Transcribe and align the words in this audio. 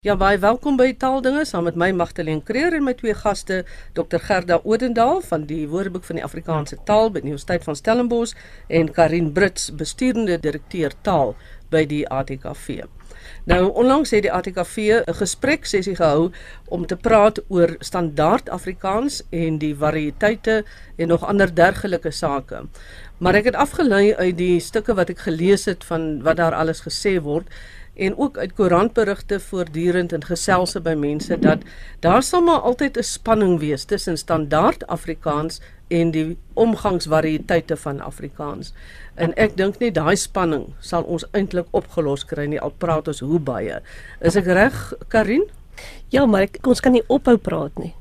Ja, 0.00 0.14
baie 0.16 0.38
welkom 0.40 0.78
by 0.80 0.94
Taaldinge 0.96 1.42
saam 1.44 1.66
met 1.68 1.74
my 1.76 1.90
Magdalene 1.92 2.40
Creer 2.48 2.72
en 2.72 2.86
my 2.86 2.94
twee 2.96 3.12
gaste, 3.12 3.58
Dr 3.92 4.22
Gerda 4.24 4.56
Odendaal 4.64 5.18
van 5.26 5.42
die 5.44 5.66
Woordeboek 5.68 6.06
van 6.08 6.16
die 6.16 6.24
Afrikaanse 6.24 6.78
Taal 6.88 7.10
by 7.12 7.20
Universiteit 7.20 7.66
van 7.68 7.76
Stellenbosch 7.76 8.32
en 8.72 8.88
Karin 8.96 9.28
Brits, 9.36 9.66
bestuurende 9.76 10.38
direkteur 10.40 10.94
taal 11.04 11.34
by 11.68 11.82
die 11.90 12.06
ATKV. 12.08 12.86
Nou, 13.44 13.66
onlangs 13.76 14.14
het 14.16 14.24
die 14.24 14.32
ATKV 14.32 15.02
'n 15.04 15.14
gespreksessie 15.20 15.96
gehou 15.96 16.32
om 16.68 16.86
te 16.86 16.96
praat 16.96 17.42
oor 17.48 17.76
standaard 17.80 18.48
Afrikaans 18.48 19.22
en 19.30 19.58
die 19.58 19.74
variëteite 19.76 20.64
en 20.96 21.08
nog 21.08 21.24
ander 21.24 21.54
dergelike 21.54 22.10
sake. 22.10 22.62
Maar 23.18 23.34
ek 23.34 23.44
het 23.44 23.54
afgelei 23.54 24.14
uit 24.14 24.36
die 24.36 24.60
stukke 24.60 24.94
wat 24.94 25.10
ek 25.10 25.18
gelees 25.18 25.64
het 25.64 25.84
van 25.84 26.22
wat 26.22 26.36
daar 26.36 26.54
alles 26.54 26.80
gesê 26.80 27.20
word 27.20 27.46
en 28.00 28.16
ook 28.16 28.38
uit 28.38 28.52
koerantberigte 28.56 29.40
voortdurend 29.40 30.12
en 30.16 30.24
geselse 30.24 30.80
by 30.80 30.94
mense 30.96 31.36
dat 31.38 31.66
daar 32.00 32.22
sal 32.22 32.40
maar 32.46 32.64
altyd 32.70 32.96
'n 32.96 33.02
spanning 33.02 33.58
wees 33.58 33.84
tussen 33.84 34.16
standaard 34.16 34.86
Afrikaans 34.86 35.60
en 35.88 36.10
die 36.10 36.36
omgangsvariëteite 36.54 37.76
van 37.76 38.00
Afrikaans. 38.00 38.72
En 39.14 39.34
ek 39.34 39.56
dink 39.56 39.78
nie 39.78 39.92
daai 39.92 40.16
spanning 40.16 40.66
sal 40.78 41.02
ons 41.02 41.26
eintlik 41.30 41.66
opgelos 41.70 42.24
kry 42.24 42.46
nie 42.46 42.60
al 42.60 42.72
praat 42.78 43.08
ons 43.08 43.20
hoe 43.20 43.38
baie. 43.38 43.80
Is 44.20 44.36
ek 44.36 44.46
reg, 44.46 44.94
Karin? 45.08 45.44
Ja, 46.08 46.26
maar 46.26 46.40
ek, 46.40 46.58
ons 46.66 46.80
kan 46.80 46.92
nie 46.92 47.04
ophou 47.06 47.36
praat 47.36 47.78
nie. 47.78 47.94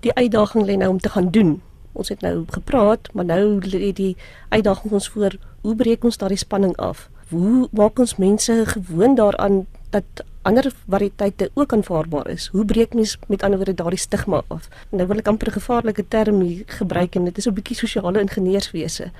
Die 0.00 0.14
uitdaging 0.14 0.66
lê 0.66 0.76
nou 0.76 0.90
om 0.90 1.00
te 1.00 1.08
gaan 1.08 1.30
doen. 1.30 1.60
Ons 1.92 2.08
het 2.08 2.20
nou 2.20 2.44
gepraat, 2.48 3.12
maar 3.12 3.24
nou 3.24 3.60
lê 3.60 3.92
die 3.92 4.16
uitdaging 4.48 4.92
ons 4.92 5.08
voor. 5.08 5.36
Hoe 5.60 5.76
breek 5.76 6.04
ons 6.04 6.16
daardie 6.16 6.40
spanning 6.40 6.76
af? 6.76 7.11
Hoe 7.32 7.68
maak 7.72 7.98
ons 7.98 8.16
mense 8.16 8.62
gewoond 8.66 9.16
daaraan 9.16 9.66
dat 9.90 10.24
ander 10.42 10.72
variëteite 10.88 11.50
ook 11.54 11.72
aanvaarbaar 11.72 12.28
is? 12.28 12.46
Hoe 12.52 12.64
breek 12.64 12.94
mens 12.94 13.18
met 13.28 13.42
ander 13.42 13.58
woorde 13.58 13.74
daardie 13.74 13.98
stigma 13.98 14.42
af? 14.48 14.68
Nou 14.90 15.06
wil 15.06 15.18
ek 15.18 15.28
amper 15.28 15.48
'n 15.48 15.58
gevaarlike 15.60 16.04
term 16.08 16.40
hier 16.40 16.62
gebruik 16.66 17.14
en 17.14 17.24
dit 17.24 17.38
is 17.38 17.46
'n 17.46 17.54
bietjie 17.54 17.76
sosiale 17.76 18.20
ingenieurswese. 18.20 19.10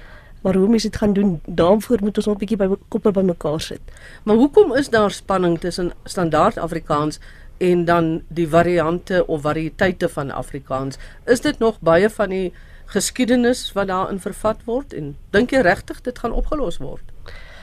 Maar 0.42 0.55
hoe 0.55 0.69
mense 0.69 0.89
dit 0.91 0.97
gaan 0.97 1.12
doen, 1.12 1.41
daarvoor 1.47 1.98
moet 2.00 2.17
ons 2.17 2.27
'n 2.27 2.39
bietjie 2.39 2.56
by 2.56 2.69
koppe 2.89 3.11
bymekaar 3.11 3.61
sit. 3.61 3.81
Maar 4.22 4.37
hoekom 4.37 4.75
is 4.75 4.89
daar 4.89 5.11
spanning 5.11 5.59
tussen 5.59 5.92
standaard 6.05 6.59
Afrikaans 6.59 7.19
en 7.59 7.84
dan 7.84 8.22
die 8.28 8.48
variante 8.48 9.27
of 9.27 9.41
variëteite 9.41 10.09
van 10.09 10.31
Afrikaans? 10.31 10.98
Is 11.25 11.41
dit 11.41 11.59
nog 11.59 11.81
baie 11.81 12.11
van 12.11 12.28
die 12.28 12.53
geskiedenis 12.87 13.72
wat 13.72 13.87
daarin 13.87 14.20
vervat 14.20 14.65
word 14.65 14.92
en 14.92 15.17
dink 15.31 15.50
jy 15.50 15.61
regtig 15.61 16.00
dit 16.00 16.19
gaan 16.19 16.33
opgelos 16.33 16.78
word? 16.78 17.12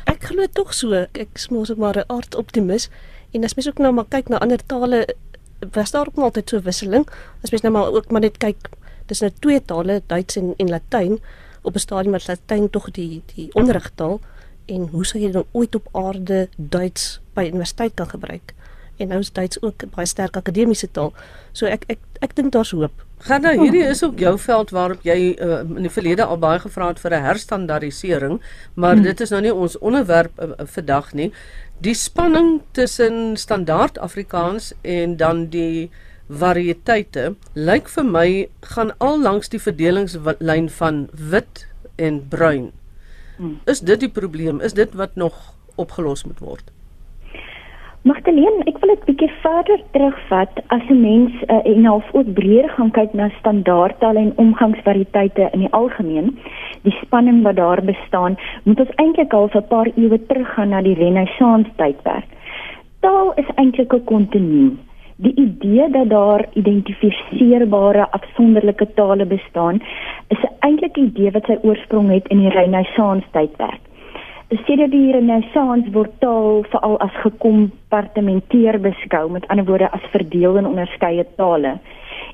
Ek 0.06 0.24
glo 0.24 0.46
tog 0.54 0.74
so. 0.74 1.06
Ek 1.14 1.38
smoes 1.38 1.72
ook 1.72 1.78
maar 1.78 1.98
'n 1.98 2.08
aard 2.08 2.36
optimis 2.36 2.90
en 3.32 3.44
as 3.44 3.56
mens 3.56 3.68
ook 3.68 3.78
nou 3.78 3.94
maar 3.94 4.08
kyk 4.10 4.30
na 4.30 4.40
ander 4.40 4.66
tale 4.66 5.16
was 5.72 5.92
daar 5.92 6.08
ook 6.08 6.16
nog 6.16 6.26
altyd 6.26 6.50
so 6.50 6.62
wisseling. 6.62 7.08
As 7.44 7.52
mens 7.52 7.62
nou 7.62 7.74
maar 7.74 7.92
ook 7.92 8.12
maar 8.12 8.22
net 8.22 8.38
kyk, 8.38 8.70
dis 9.06 9.20
nou 9.20 9.32
twee 9.40 9.66
tale, 9.66 10.02
Duits 10.08 10.36
en 10.36 10.54
en 10.58 10.70
Latyn 10.70 11.20
op 11.62 11.76
'n 11.76 11.80
stadium 11.80 12.12
wat 12.12 12.28
Latyn 12.28 12.70
tog 12.70 12.92
die 12.92 13.22
die 13.36 13.50
onderrigtaal 13.54 14.20
en 14.66 14.88
hoe 14.92 15.06
sou 15.06 15.24
jy 15.24 15.32
dan 15.32 15.46
ooit 15.52 15.76
op 15.76 15.88
aarde 15.92 16.50
Duits 16.58 17.20
by 17.34 17.44
universiteit 17.44 17.94
kan 17.94 18.10
gebruik? 18.10 18.54
En 18.98 19.08
nou 19.08 19.20
is 19.20 19.32
Duits 19.32 19.62
ook 19.62 19.84
'n 19.84 19.92
baie 19.96 20.06
sterk 20.06 20.36
akademiese 20.36 20.92
taal. 20.92 21.14
So 21.52 21.66
ek 21.66 21.84
ek 21.88 22.00
ek 22.20 22.36
dink 22.36 22.52
daar's 22.52 22.72
hoop. 22.72 23.06
Gaan 23.20 23.42
nou 23.44 23.52
hierdie 23.60 23.84
is 23.84 24.04
ook 24.04 24.20
jou 24.20 24.38
veld 24.40 24.70
waarop 24.72 25.02
jy 25.04 25.36
uh, 25.36 25.60
in 25.60 25.84
die 25.84 25.92
verlede 25.92 26.24
al 26.24 26.38
baie 26.40 26.60
gevra 26.64 26.88
het 26.88 27.00
vir 27.04 27.12
'n 27.18 27.24
herstandardisering, 27.24 28.40
maar 28.74 28.96
hmm. 28.96 29.04
dit 29.04 29.22
is 29.22 29.30
nou 29.30 29.42
nie 29.42 29.54
ons 29.54 29.78
onderwerp 29.78 30.40
uh, 30.40 30.52
vandag 30.64 31.14
nie. 31.14 31.32
Die 31.84 31.94
spanning 31.94 32.62
tussen 32.72 33.38
standaard 33.38 33.98
Afrikaans 33.98 34.74
en 34.82 35.18
dan 35.18 35.50
die 35.50 35.92
variëteite 36.30 37.36
lyk 37.54 37.90
vir 37.90 38.06
my 38.06 38.50
gaan 38.62 38.92
al 38.98 39.20
langs 39.20 39.50
die 39.50 39.60
verdelingslyn 39.60 40.70
van 40.70 41.10
wit 41.12 41.68
en 41.96 42.28
bruin. 42.28 42.72
Hmm. 43.38 43.60
Is 43.66 43.80
dit 43.80 44.00
die 44.00 44.12
probleem? 44.12 44.62
Is 44.62 44.74
dit 44.74 44.94
wat 44.94 45.16
nog 45.16 45.56
opgelos 45.76 46.24
moet 46.24 46.40
word? 46.40 46.72
Magdalene, 48.08 48.64
ek 48.64 48.78
wil 48.80 48.94
dit 48.94 49.02
bietjie 49.10 49.28
verder 49.44 49.82
terugvat 49.92 50.60
as 50.72 50.84
'n 50.88 51.02
mens 51.02 51.34
uh, 51.52 51.58
en 51.68 51.86
half 51.86 52.06
ook 52.16 52.30
breër 52.34 52.70
gaan 52.76 52.92
kyk 52.96 53.14
na 53.14 53.28
standaardtaal 53.40 54.16
en 54.16 54.30
omgangsvariëteite 54.44 55.50
in 55.52 55.66
die 55.66 55.72
algemeen. 55.80 56.30
Die 56.88 56.96
spanning 57.02 57.42
wat 57.44 57.58
daar 57.58 57.82
bestaan, 57.84 58.38
moet 58.64 58.80
ons 58.80 58.94
eintlik 59.04 59.34
al 59.34 59.50
'n 59.52 59.68
paar 59.68 59.92
eeue 59.96 60.20
teruggaan 60.30 60.70
na 60.70 60.82
die 60.82 60.96
Renessans 60.96 61.68
tydperk. 61.76 62.30
Taal 63.00 63.34
is 63.36 63.52
eintlik 63.56 63.94
'n 63.94 64.04
kontinuum. 64.04 64.80
Die 65.18 65.36
idee 65.36 65.90
dat 65.90 66.10
daar 66.10 66.48
identifiseerbare 66.54 68.08
afsonderlike 68.12 68.94
tale 68.94 69.26
bestaan, 69.26 69.84
is 70.28 70.48
eintlik 70.60 70.96
'n 70.98 71.12
idee 71.12 71.32
wat 71.32 71.46
sy 71.46 71.58
oorsprong 71.62 72.10
het 72.10 72.28
in 72.28 72.40
die 72.40 72.56
Renessans 72.56 73.26
tydperk 73.32 73.89
sedert 74.50 74.92
die 74.92 75.12
renessans 75.14 75.90
word 75.94 76.14
taal 76.20 76.64
veral 76.72 76.98
as 77.06 77.16
gekompartementeer 77.24 78.80
beskou 78.82 79.30
met 79.32 79.48
ander 79.48 79.66
woorde 79.66 79.92
as 79.92 80.12
verdeel 80.14 80.58
in 80.58 80.70
onderskeie 80.70 81.26
tale. 81.38 81.78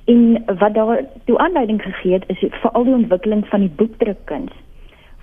En 0.05 0.43
wat 0.45 0.73
daar 0.73 1.03
toe 1.25 1.37
aanleiding 1.37 1.81
gegee 1.81 2.13
het 2.13 2.29
is 2.29 2.45
veral 2.61 2.83
die 2.83 2.93
ontwikkeling 2.93 3.47
van 3.47 3.67
die 3.67 3.73
boekdrukkuns 3.81 4.53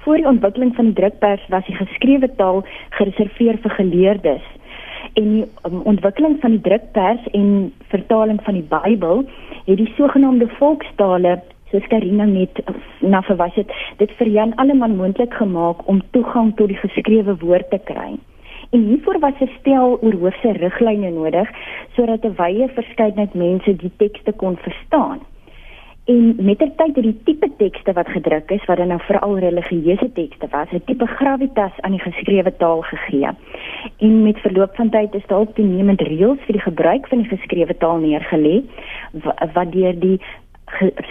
voor 0.03 0.17
die 0.17 0.27
ontwikkeling 0.27 0.75
van 0.75 0.85
die 0.85 0.93
drukpers 0.93 1.49
was 1.49 1.67
die 1.67 1.77
geskrewe 1.77 2.35
taal 2.37 2.65
gereserveer 2.91 3.59
vir 3.63 3.71
geleerdes. 3.71 4.43
En 5.13 5.29
die 5.37 5.45
um, 5.69 5.81
ontwikkeling 5.95 6.39
van 6.41 6.57
die 6.57 6.61
drukpers 6.61 7.27
en 7.39 7.73
vertaling 7.95 8.41
van 8.43 8.59
die 8.59 8.67
Bybel 8.71 9.25
het 9.67 9.79
die 9.79 9.93
sogenaamde 9.97 10.49
volkstale 10.59 11.41
soos 11.73 11.89
Karina 11.89 12.25
net 12.29 12.61
na 13.01 13.23
verwys 13.27 13.57
het, 13.57 13.73
dit 13.99 14.13
vir 14.19 14.31
Jan 14.37 14.53
alleman 14.63 14.97
moontlik 15.01 15.35
gemaak 15.41 15.83
om 15.89 16.03
toegang 16.17 16.53
tot 16.61 16.69
die 16.69 16.79
geskrewe 16.85 17.37
woord 17.41 17.71
te 17.73 17.81
kry. 17.91 18.13
En 18.73 18.87
hiervoor 18.89 19.19
was 19.25 19.41
'n 19.41 19.51
stel 19.59 19.99
oorhoofse 20.01 20.53
riglyne 20.53 21.11
nodig 21.11 21.49
sodat 21.97 22.25
'n 22.25 22.37
wye 22.37 22.69
verskeidenheid 22.69 23.35
mense 23.35 23.77
die 23.77 23.93
tekste 23.97 24.33
kon 24.33 24.57
verstaan. 24.57 25.21
En 26.05 26.35
mettertyd 26.43 26.97
het 26.97 27.05
die 27.05 27.21
tipe 27.25 27.49
tekste 27.57 27.93
wat 27.93 28.09
gedruk 28.09 28.51
is, 28.51 28.65
wat 28.67 28.77
dan 28.77 28.89
nou 28.91 28.99
veral 29.07 29.39
religieuse 29.39 30.09
tekste 30.13 30.47
was, 30.51 30.73
'n 30.73 30.83
tipe 30.85 31.07
gravitas 31.07 31.73
aan 31.81 31.91
die 31.91 32.01
geskrewe 32.01 32.57
taal 32.57 32.81
gegee. 32.83 33.29
En 33.99 34.23
met 34.23 34.39
verloop 34.39 34.75
van 34.75 34.91
tyd 34.91 35.15
is 35.15 35.27
daar 35.27 35.53
toenemend 35.53 36.01
reëls 36.01 36.41
vir 36.47 36.53
die 36.53 36.67
gebruik 36.67 37.07
van 37.09 37.19
die 37.19 37.29
geskrewe 37.37 37.77
taal 37.77 37.99
neergelê 37.99 38.63
wat 39.55 39.73
deur 39.73 40.01
die 40.01 40.21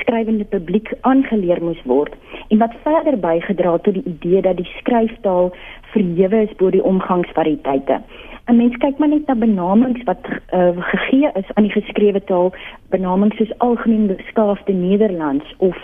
skrywende 0.01 0.45
publiek 0.45 0.93
aangeleer 1.01 1.61
moes 1.63 1.81
word 1.85 2.13
en 2.49 2.57
wat 2.57 2.75
verder 2.83 3.17
bygedra 3.19 3.73
het 3.77 3.83
tot 3.83 3.93
die 3.93 4.07
idee 4.13 4.41
dat 4.41 4.57
die 4.57 4.69
skryftaal 4.77 5.51
verhewe 5.93 6.41
is 6.47 6.55
bo 6.57 6.69
die 6.69 6.83
omgangsvariëteite. 6.83 8.01
'n 8.47 8.57
Mens 8.57 8.77
kyk 8.77 8.97
maar 8.97 9.09
net 9.09 9.27
na 9.27 9.35
benamings 9.35 10.03
wat 10.03 10.25
uh, 10.27 10.71
gegee 10.77 11.29
is 11.33 11.51
aan 11.53 11.63
die 11.63 11.75
geskrewe 11.77 12.23
taal, 12.23 12.53
benamings 12.89 13.37
soos 13.37 13.57
algemeen 13.57 14.07
beskaafde 14.07 14.73
Nederlands 14.73 15.55
of 15.57 15.77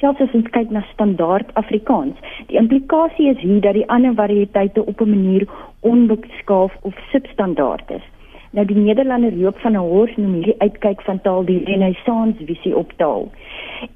selfs 0.00 0.20
as 0.20 0.34
ons 0.34 0.50
kyk 0.54 0.70
na 0.70 0.82
standaard 0.92 1.50
Afrikaans. 1.54 2.16
Die 2.46 2.58
implikasie 2.58 3.30
is 3.30 3.40
hier 3.42 3.60
dat 3.60 3.74
die 3.74 3.88
ander 3.88 4.14
variëteite 4.14 4.84
op 4.84 5.00
'n 5.00 5.10
manier 5.10 5.46
onbeskaaf 5.80 6.72
of 6.82 6.94
substandaard 7.12 7.90
is. 7.90 8.06
Nou 8.56 8.64
die 8.64 8.76
Nederlander 8.76 9.32
Joop 9.32 9.58
van 9.60 9.72
der 9.76 9.84
Horst 9.84 10.16
noem 10.16 10.38
hierdie 10.38 10.56
uitkyk 10.58 11.02
van 11.04 11.20
taal 11.20 11.44
die 11.44 11.58
renessans 11.68 12.38
visie 12.48 12.76
op 12.76 12.92
taal. 12.96 13.26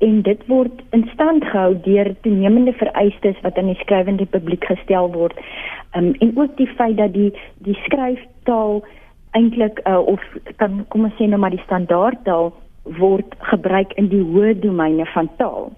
En 0.05 0.21
dit 0.27 0.43
word 0.47 0.83
in 0.93 1.07
stand 1.15 1.45
gehou 1.45 1.73
deur 1.87 2.13
toenemende 2.27 2.75
vereistes 2.77 3.41
wat 3.47 3.57
aan 3.59 3.71
die 3.73 3.81
skrywende 3.81 4.27
publiek 4.27 4.65
gestel 4.69 5.09
word. 5.15 5.39
Um, 5.97 6.13
en 6.19 6.37
ook 6.37 6.57
die 6.57 6.69
feit 6.77 6.97
dat 7.01 7.17
die 7.17 7.31
die 7.65 7.79
skryftaal 7.87 8.83
eintlik 9.33 9.81
uh, 9.89 9.99
of 9.99 10.21
kan 10.61 10.85
kom 10.93 11.09
ons 11.09 11.17
sê 11.17 11.29
nou 11.29 11.41
maar 11.41 11.57
die 11.57 11.65
standaardtaal 11.65 12.53
word 12.99 13.35
gebruik 13.49 13.93
in 14.01 14.09
die 14.11 14.23
hoë 14.35 14.57
domeine 14.61 15.07
van 15.15 15.29
taal. 15.39 15.71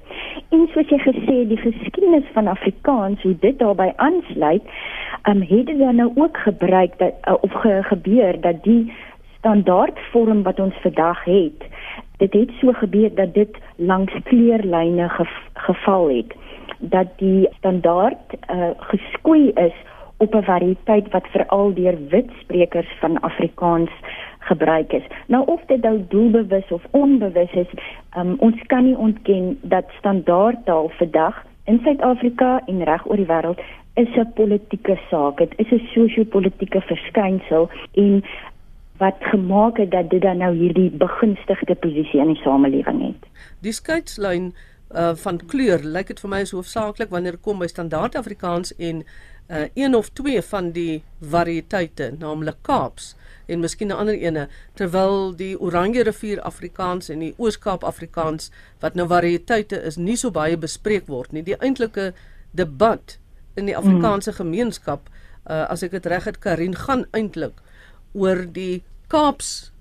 En 0.50 0.66
soos 0.72 0.90
jy 0.90 0.98
gesê 1.04 1.37
die 1.50 1.60
geskiedenis 1.60 2.26
van 2.34 2.48
Afrikaans 2.50 3.22
hoe 3.22 3.34
dit 3.40 3.58
daarbey 3.60 3.93
aansluit, 4.02 4.64
um, 5.28 5.40
het 5.40 5.66
dit 5.66 5.78
dan 5.78 5.96
nou 5.96 6.12
ook 6.14 6.36
gebruik 6.36 6.98
dat 6.98 7.12
uh, 7.28 7.34
of 7.40 7.52
ge, 7.52 7.78
gebeur 7.82 8.40
dat 8.40 8.62
die 8.62 8.92
standaardvorm 9.38 10.42
wat 10.42 10.60
ons 10.60 10.74
vandag 10.74 11.24
het, 11.24 11.64
dit 12.16 12.32
het 12.32 12.50
so 12.60 12.72
gebeur 12.72 13.14
dat 13.14 13.34
dit 13.34 13.56
langs 13.76 14.12
kleurlyne 14.22 15.08
ge, 15.08 15.26
geval 15.52 16.08
het 16.08 16.34
dat 16.78 17.06
die 17.16 17.48
standaard 17.58 18.36
uh, 18.50 18.70
geskoei 18.76 19.50
is 19.50 19.74
op 20.16 20.34
'n 20.34 20.42
variëteit 20.42 21.10
wat 21.10 21.26
veral 21.26 21.74
deur 21.74 21.98
wit 22.08 22.30
sprekers 22.40 22.98
van 23.00 23.20
Afrikaans 23.20 23.90
gebruik 24.38 24.92
is. 24.92 25.06
Nou 25.26 25.46
of 25.46 25.60
dit 25.66 25.82
nou 25.82 26.04
doelbewus 26.08 26.68
of 26.68 26.82
onbewus 26.90 27.52
is, 27.52 27.70
um, 28.16 28.36
ons 28.38 28.62
kan 28.66 28.84
nie 28.84 28.96
ontken 28.96 29.58
dat 29.62 29.84
standaardtaal 29.98 30.88
vandag 30.88 31.44
in 31.64 31.81
Suid-Afrika 31.82 32.61
en 32.66 32.84
reg 32.84 33.06
oor 33.06 33.16
die 33.16 33.31
wêreld 33.31 33.61
is 33.94 34.08
'n 34.16 34.32
politieke 34.34 34.99
saak. 35.11 35.38
Dit 35.38 35.52
is 35.56 35.70
'n 35.70 35.88
sosio-politieke 35.94 36.81
verskynsel 36.81 37.70
en 37.93 38.25
wat 38.99 39.16
gemaak 39.19 39.76
het 39.76 39.90
dat 39.90 40.11
dit 40.11 40.22
dan 40.22 40.37
nou 40.37 40.55
hierdie 40.56 40.90
begunstigde 40.90 41.75
posisie 41.75 42.20
in 42.20 42.26
die 42.26 42.43
samelewing 42.43 43.02
het. 43.02 43.28
Die 43.61 43.72
skeidslyn 43.72 44.55
uh 44.94 45.14
van 45.14 45.40
kleur 45.46 45.81
lyk 45.82 46.06
dit 46.06 46.20
vir 46.20 46.31
my 46.31 46.40
is 46.40 46.52
hoofsaaklik 46.55 47.11
wanneer 47.11 47.38
kom 47.43 47.58
by 47.58 47.67
standaard 47.67 48.14
Afrikaans 48.14 48.76
en 48.76 49.02
uh 49.49 49.67
een 49.75 49.94
of 49.94 50.08
twee 50.08 50.43
van 50.43 50.70
die 50.73 51.02
variëteite, 51.20 52.14
naamlik 52.19 52.56
Kaaps 52.62 53.14
en 53.46 53.61
miskien 53.61 53.88
'n 53.88 53.96
ander 53.96 54.14
ene, 54.14 54.49
terwyl 54.75 55.37
die 55.37 55.61
Oranje 55.61 56.02
rivier 56.02 56.41
Afrikaans 56.41 57.08
en 57.08 57.19
die 57.19 57.35
Oos-Kaap 57.37 57.85
Afrikaans 57.85 58.50
wat 58.81 58.94
nou 58.94 59.06
variëteite 59.08 59.82
is, 59.82 59.96
nie 59.96 60.17
so 60.17 60.31
baie 60.31 60.56
bespreek 60.56 61.06
word 61.06 61.32
nie. 61.32 61.43
Die 61.43 61.58
eintlike 61.61 62.12
debat 62.50 63.19
in 63.55 63.67
die 63.67 63.76
Afrikaanse 63.76 64.31
mm. 64.31 64.37
gemeenskap, 64.37 65.08
uh 65.50 65.69
as 65.69 65.82
ek 65.82 65.91
dit 65.91 66.06
reg 66.06 66.25
het, 66.25 66.38
Karin 66.38 66.75
gaan 66.75 67.05
eintlik 67.12 67.61
oor 68.12 68.46
die 68.52 68.82
Kaaps 69.08 69.73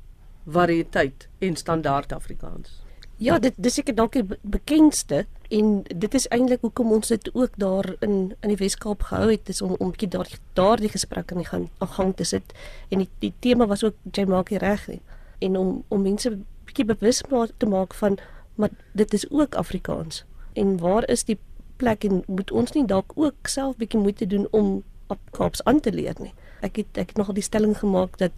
variëteit 0.46 1.28
en 1.40 1.56
standaard 1.56 2.12
Afrikaans. 2.12 2.84
Ja, 3.18 3.40
dit 3.40 3.54
dis 3.56 3.74
seker 3.74 3.96
dalk 3.96 4.12
die 4.18 4.26
bekendste 4.42 5.26
en 5.54 5.84
dit 5.86 6.14
is 6.18 6.26
eintlik 6.34 6.62
hoekom 6.66 6.92
ons 6.96 7.12
dit 7.14 7.28
ook 7.34 7.58
daar 7.62 7.88
in 8.00 8.14
in 8.42 8.54
die 8.54 8.58
Weskaap 8.58 9.04
gehou 9.10 9.30
het 9.32 9.50
is 9.50 9.62
om 9.62 9.76
om 9.78 9.88
'n 9.88 9.92
bietjie 9.92 10.10
daar 10.10 10.30
daardie 10.54 10.90
gesprek 10.90 11.32
aan 11.32 11.42
die 11.42 11.52
gang 11.52 11.70
aan 11.78 11.88
gang 11.88 12.16
te 12.16 12.24
sit. 12.24 12.54
En 12.90 12.98
die 12.98 13.10
die 13.20 13.34
tema 13.40 13.68
was 13.68 13.84
ook 13.84 13.96
jy 14.12 14.26
maak 14.26 14.50
dit 14.50 14.62
reg 14.62 14.88
nie. 14.88 15.02
En 15.40 15.58
om 15.58 15.84
om 15.88 16.02
mense 16.02 16.40
bietjie 16.66 16.86
bewus 16.86 17.22
te 17.58 17.66
maak 17.66 17.94
van 17.94 18.18
maar 18.56 18.70
dit 18.94 19.14
is 19.14 19.30
ook 19.32 19.56
Afrikaans. 19.56 20.26
En 20.54 20.78
waar 20.78 21.10
is 21.10 21.24
die 21.24 21.38
plek? 21.76 22.04
En 22.04 22.24
moet 22.28 22.52
ons 22.52 22.72
nie 22.72 22.86
dalk 22.86 23.12
ook 23.16 23.48
self 23.48 23.76
bietjie 23.76 24.00
moeite 24.00 24.28
doen 24.28 24.48
om 24.52 24.84
Kaaps 25.32 25.64
aan 25.64 25.80
te 25.80 25.92
leer 25.92 26.16
nie. 26.20 26.34
Ek 26.62 26.76
het 26.76 26.98
ek 26.98 27.08
het 27.08 27.18
nogal 27.18 27.34
die 27.34 27.44
stelling 27.44 27.78
gemaak 27.78 28.18
dat 28.18 28.32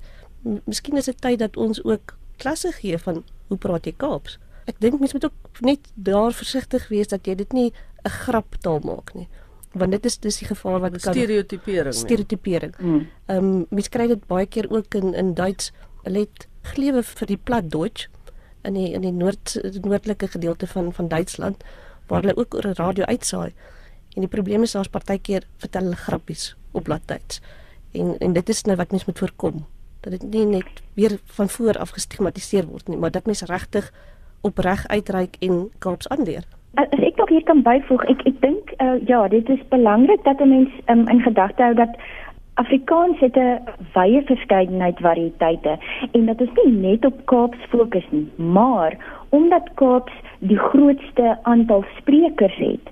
miskien 0.65 0.97
is 0.97 1.05
dit 1.05 1.21
tyd 1.21 1.39
dat 1.39 1.57
ons 1.57 1.83
ook 1.83 2.17
klasse 2.37 2.71
gee 2.71 2.97
van 2.97 3.23
hoe 3.47 3.57
praat 3.57 3.85
jy 3.85 3.93
Kaaps 3.97 4.39
ek 4.65 4.79
dink 4.79 4.99
mense 4.99 5.17
moet 5.17 5.25
ook 5.25 5.61
net 5.61 5.91
daar 5.93 6.33
versigtig 6.33 6.87
wees 6.87 7.07
dat 7.07 7.27
jy 7.27 7.35
dit 7.35 7.53
nie 7.53 7.71
'n 8.05 8.09
grap 8.09 8.55
taal 8.61 8.79
maak 8.79 9.13
nie 9.13 9.27
want 9.75 9.91
dit 9.91 10.05
is 10.05 10.17
dis 10.23 10.37
die 10.39 10.47
gevaar 10.47 10.79
wat 10.79 10.97
kan 10.97 11.13
stereotipering 11.13 11.95
stereotipering. 11.95 12.75
Mm. 12.79 13.07
Ehm 13.25 13.43
mm. 13.43 13.61
um, 13.61 13.65
mens 13.69 13.89
kry 13.89 14.07
dit 14.07 14.27
baie 14.27 14.47
keer 14.47 14.69
ook 14.71 14.95
in 14.95 15.13
in 15.13 15.33
Duits. 15.33 15.71
Hulle 16.03 16.25
het 16.25 16.47
gelewe 16.71 17.03
vir 17.03 17.27
die 17.27 17.37
plat 17.37 17.69
Duits 17.71 18.07
in 18.63 18.73
die 18.79 18.91
in 18.93 19.01
die 19.01 19.11
noord 19.11 19.57
noordelike 19.83 20.27
gedeelte 20.37 20.67
van 20.67 20.93
van 20.93 21.07
Duitsland 21.07 21.63
waar 22.07 22.21
hulle 22.21 22.37
ook 22.37 22.55
oor 22.55 22.67
'n 22.67 22.79
radio 22.79 23.05
uitsaai. 23.05 23.51
En 24.15 24.21
die 24.21 24.31
probleem 24.31 24.63
is 24.63 24.71
daar's 24.71 24.87
partykeer 24.87 25.43
vertel 25.57 25.81
hulle 25.81 25.95
grappies 25.95 26.55
op 26.71 26.83
plat 26.83 27.01
Duits. 27.05 27.41
En 27.91 28.17
en 28.17 28.33
dit 28.33 28.49
is 28.49 28.63
nou 28.63 28.77
wat 28.77 28.91
mens 28.91 29.05
moet 29.05 29.19
voorkom. 29.19 29.65
Dat 29.99 30.11
dit 30.11 30.23
nie 30.23 30.45
net 30.45 30.81
weer 30.93 31.19
van 31.25 31.49
voor 31.49 31.77
af 31.77 31.89
gestigmatiseer 31.89 32.65
word 32.65 32.87
nie, 32.87 32.97
maar 32.97 33.11
dat 33.11 33.25
mens 33.25 33.41
regtig 33.41 33.91
opreg 34.45 34.85
uitreik 34.87 35.39
en 35.39 35.65
Kaaps 35.79 36.09
aanleer. 36.13 36.45
As 36.75 37.03
ek 37.07 37.15
nog 37.15 37.29
hier 37.31 37.43
kan 37.47 37.61
byvoeg, 37.63 38.03
ek 38.11 38.25
ek 38.29 38.41
dink 38.43 38.73
uh, 38.83 38.97
ja, 39.07 39.21
dit 39.31 39.49
is 39.49 39.61
belangrik 39.71 40.23
dat 40.27 40.41
'n 40.43 40.49
mens 40.49 40.71
um, 40.91 41.07
in 41.07 41.21
gedagte 41.23 41.63
hou 41.63 41.73
dat 41.73 41.95
Afrikaans 42.55 43.19
het 43.19 43.35
'n 43.35 43.59
wye 43.93 44.21
verskeidenheid 44.25 44.99
variëteite 44.99 45.77
en 46.11 46.25
dat 46.25 46.41
ons 46.41 46.53
nie 46.63 46.73
net 46.73 47.05
op 47.05 47.25
Kaaps 47.25 47.57
fokus 47.69 48.05
nie, 48.09 48.27
maar 48.35 48.97
omdat 49.29 49.69
Kaaps 49.73 50.13
die 50.39 50.57
grootste 50.57 51.37
aantal 51.41 51.83
sprekers 51.97 52.55
het, 52.55 52.85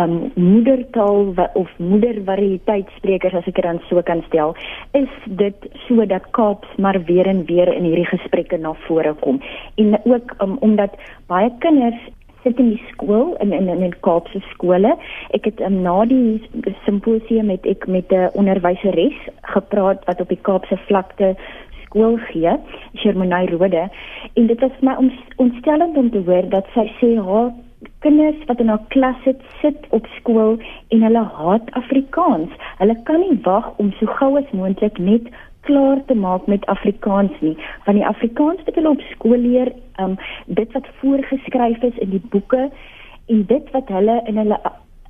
um 0.00 0.32
moedertaal 0.34 1.34
of 1.52 1.68
moedervariëteitsprekers 1.76 3.34
as 3.34 3.46
ek 3.46 3.54
dit 3.54 3.64
dan 3.64 3.80
so 3.88 4.02
kan 4.02 4.22
stel, 4.26 4.56
is 4.90 5.12
dit 5.26 5.68
sodat 5.86 6.30
Kaaps 6.30 6.68
maar 6.76 7.04
weer 7.04 7.26
en 7.26 7.44
weer 7.44 7.74
in 7.74 7.84
hierdie 7.84 8.08
gesprekke 8.16 8.56
na 8.56 8.72
vore 8.86 9.14
kom. 9.20 9.40
En 9.74 10.00
ook 10.04 10.34
um, 10.38 10.56
omdat 10.60 10.96
baie 11.26 11.52
kinders 11.58 12.08
sit 12.42 12.58
in 12.58 12.70
die 12.74 12.84
skool 12.92 13.34
in 13.40 13.52
in 13.52 13.68
in 13.68 13.94
Kaapse 14.00 14.40
skole. 14.50 14.96
Ek 15.36 15.44
het 15.44 15.60
um, 15.60 15.82
na 15.82 16.04
die 16.04 16.40
simposium 16.84 17.46
met 17.46 17.66
ek 17.66 17.86
met 17.86 18.12
'n 18.12 18.30
onderwyseres 18.34 19.18
gepraat 19.54 20.04
wat 20.04 20.20
op 20.20 20.28
die 20.28 20.42
Kaapse 20.42 20.76
vlakte 20.86 21.36
skool 21.84 22.18
gee, 22.30 22.52
Shermonay 22.96 23.46
Rode, 23.46 23.88
en 24.34 24.46
dit 24.46 24.60
was 24.60 24.80
my 24.80 24.94
ontstellend 25.36 25.96
om 25.96 26.10
te 26.10 26.22
hoor 26.26 26.48
dat 26.48 26.66
sy 26.74 26.86
sê 27.00 27.16
haar 27.18 27.50
kinders 28.04 28.44
wat 28.46 28.60
in 28.60 28.68
haar 28.68 28.84
klas 28.88 29.16
sit, 29.24 29.40
sit 29.60 29.86
op 29.96 30.06
skool 30.18 30.58
en 30.88 31.02
hulle 31.02 31.24
haat 31.36 31.70
Afrikaans. 31.80 32.52
Hulle 32.78 32.96
kan 33.08 33.20
nie 33.20 33.38
wag 33.42 33.72
om 33.82 33.92
so 33.98 34.06
gou 34.20 34.36
as 34.38 34.52
moontlik 34.56 34.98
net 34.98 35.28
klaar 35.60 36.00
te 36.06 36.14
maak 36.14 36.46
met 36.46 36.66
Afrikaans 36.66 37.32
nie, 37.40 37.56
want 37.84 37.98
die 37.98 38.06
Afrikaans 38.06 38.62
wat 38.64 38.74
hulle 38.74 38.94
op 38.94 39.02
skool 39.12 39.38
leer, 39.38 39.72
um 40.02 40.16
dit 40.46 40.72
wat 40.72 40.86
voorgeskryf 41.00 41.82
is 41.82 41.98
in 41.98 42.10
die 42.10 42.22
boeke 42.32 42.70
en 43.26 43.44
dit 43.46 43.72
wat 43.74 43.88
hulle 43.88 44.20
in 44.26 44.40
hulle 44.40 44.60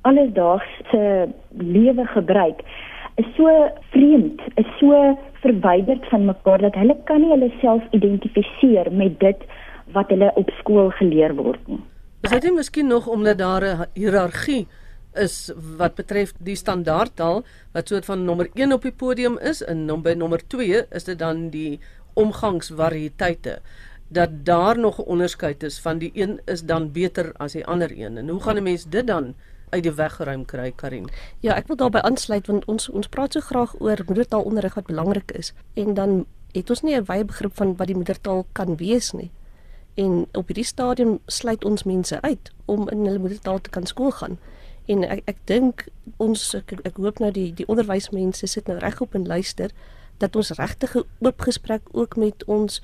alledaagse 0.01 1.03
lewe 1.57 2.05
gebruik, 2.13 2.61
is 3.21 3.27
so 3.37 3.51
vreemd, 3.93 4.41
is 4.55 4.69
so 4.79 5.17
verwyderd 5.41 6.05
van 6.09 6.25
mekaar 6.25 6.61
dat 6.61 6.77
hulle 6.79 6.97
kan 7.09 7.21
nie 7.21 7.31
hulle 7.33 7.51
self 7.61 7.83
identifiseer 7.97 8.91
met 8.91 9.19
dit 9.19 9.47
wat 9.95 10.09
hulle 10.13 10.31
op 10.39 10.49
skool 10.59 10.89
geleer 10.99 11.35
word 11.35 11.67
nie. 11.67 11.81
Is 12.21 12.33
dit 12.33 12.53
miskien 12.53 12.87
nog 12.87 13.07
omdat 13.07 13.37
daar 13.37 13.63
'n 13.63 13.85
hiërargie 13.93 14.67
is 15.13 15.51
wat 15.77 15.95
betref 15.95 16.33
die 16.39 16.55
standaardtaal 16.55 17.43
wat 17.71 17.87
soort 17.87 18.05
van 18.05 18.25
nommer 18.25 18.49
1 18.53 18.73
op 18.73 18.81
die 18.81 18.91
podium 18.91 19.37
is 19.37 19.61
en 19.63 19.85
nom 19.85 20.01
by 20.01 20.13
nommer 20.13 20.41
2 20.47 20.85
is 20.89 21.03
dit 21.03 21.19
dan 21.19 21.49
die 21.49 21.79
omgangsvariëteite 22.13 23.59
dat 24.07 24.29
daar 24.45 24.79
nog 24.79 24.99
'n 24.99 25.07
onderskeid 25.07 25.63
is 25.63 25.79
van 25.79 25.97
die 25.97 26.11
een 26.13 26.41
is 26.45 26.63
dan 26.63 26.91
beter 26.91 27.31
as 27.37 27.51
die 27.51 27.65
ander 27.65 27.91
een. 27.91 28.17
En 28.17 28.29
hoe 28.29 28.41
gaan 28.41 28.57
'n 28.57 28.63
mens 28.63 28.85
dit 28.89 29.07
dan 29.07 29.35
uit 29.69 29.83
die 29.83 29.91
weg 29.91 30.15
geruim 30.15 30.45
kry 30.45 30.71
Karin 30.75 31.09
Ja 31.39 31.55
ek 31.55 31.67
wil 31.67 31.75
daarbey 31.75 32.01
aansluit 32.01 32.47
want 32.47 32.65
ons 32.65 32.89
ons 32.89 33.07
praat 33.07 33.33
so 33.33 33.39
graag 33.39 33.75
oor 33.79 34.03
moedertaalonderrig 34.05 34.73
wat 34.73 34.85
belangrik 34.85 35.31
is 35.31 35.53
en 35.73 35.93
dan 35.93 36.25
het 36.51 36.69
ons 36.69 36.81
nie 36.81 36.95
'n 36.95 37.05
wye 37.05 37.25
begrip 37.25 37.55
van 37.55 37.75
wat 37.75 37.87
die 37.87 37.95
moedertaal 37.95 38.45
kan 38.51 38.75
wees 38.75 39.11
nie. 39.11 39.31
En 39.93 40.27
op 40.31 40.47
hierdie 40.47 40.65
stadium 40.65 41.19
sluit 41.25 41.65
ons 41.65 41.83
mense 41.83 42.21
uit 42.21 42.51
om 42.65 42.89
in 42.89 43.05
hulle 43.05 43.19
moedertaal 43.19 43.61
te 43.61 43.69
kan 43.69 43.85
skool 43.85 44.11
gaan. 44.11 44.37
En 44.87 45.03
ek 45.03 45.21
ek 45.25 45.37
dink 45.45 45.87
ons 46.17 46.55
ek, 46.55 46.73
ek 46.85 46.97
hoop 46.97 47.19
nou 47.19 47.31
die 47.31 47.51
die 47.53 47.67
onderwysmense 47.67 48.47
sit 48.47 48.67
nou 48.67 48.79
regop 48.79 49.15
en 49.15 49.27
luister 49.27 49.71
dat 50.17 50.35
ons 50.35 50.51
regtig 50.57 50.95
'n 50.95 51.05
oop 51.19 51.41
gesprek 51.41 51.81
ook 51.91 52.15
met 52.15 52.43
ons 52.45 52.81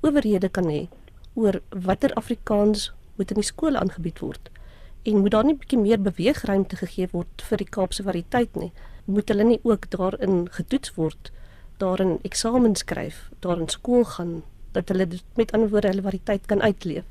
owerhede 0.00 0.48
kan 0.48 0.68
hê 0.68 0.88
oor 1.34 1.60
watter 1.70 2.12
Afrikaans 2.14 2.92
moet 3.16 3.30
in 3.30 3.40
die 3.40 3.50
skole 3.50 3.78
aangebied 3.78 4.18
word. 4.18 4.50
En 5.02 5.20
moet 5.22 5.30
daar 5.30 5.44
nie 5.44 5.54
'n 5.54 5.58
bietjie 5.58 5.78
meer 5.78 6.00
beweegruimte 6.02 6.76
gegee 6.76 7.08
word 7.10 7.42
vir 7.48 7.58
die 7.58 7.70
Kaapse 7.76 8.02
variëteit 8.02 8.56
nie? 8.56 8.72
Moet 9.04 9.28
hulle 9.28 9.44
nie 9.44 9.60
ook 9.62 9.90
daarin 9.90 10.48
getoets 10.50 10.94
word, 10.94 11.32
daarin 11.78 12.18
eksamen 12.22 12.74
skryf, 12.76 13.30
daarin 13.40 13.68
skool 13.68 14.04
gaan, 14.04 14.42
dat 14.72 14.88
hulle 14.88 15.08
met 15.36 15.52
ander 15.52 15.68
woorde 15.68 15.88
hulle 15.88 16.02
variëteit 16.02 16.46
kan 16.46 16.62
uitleef. 16.62 17.04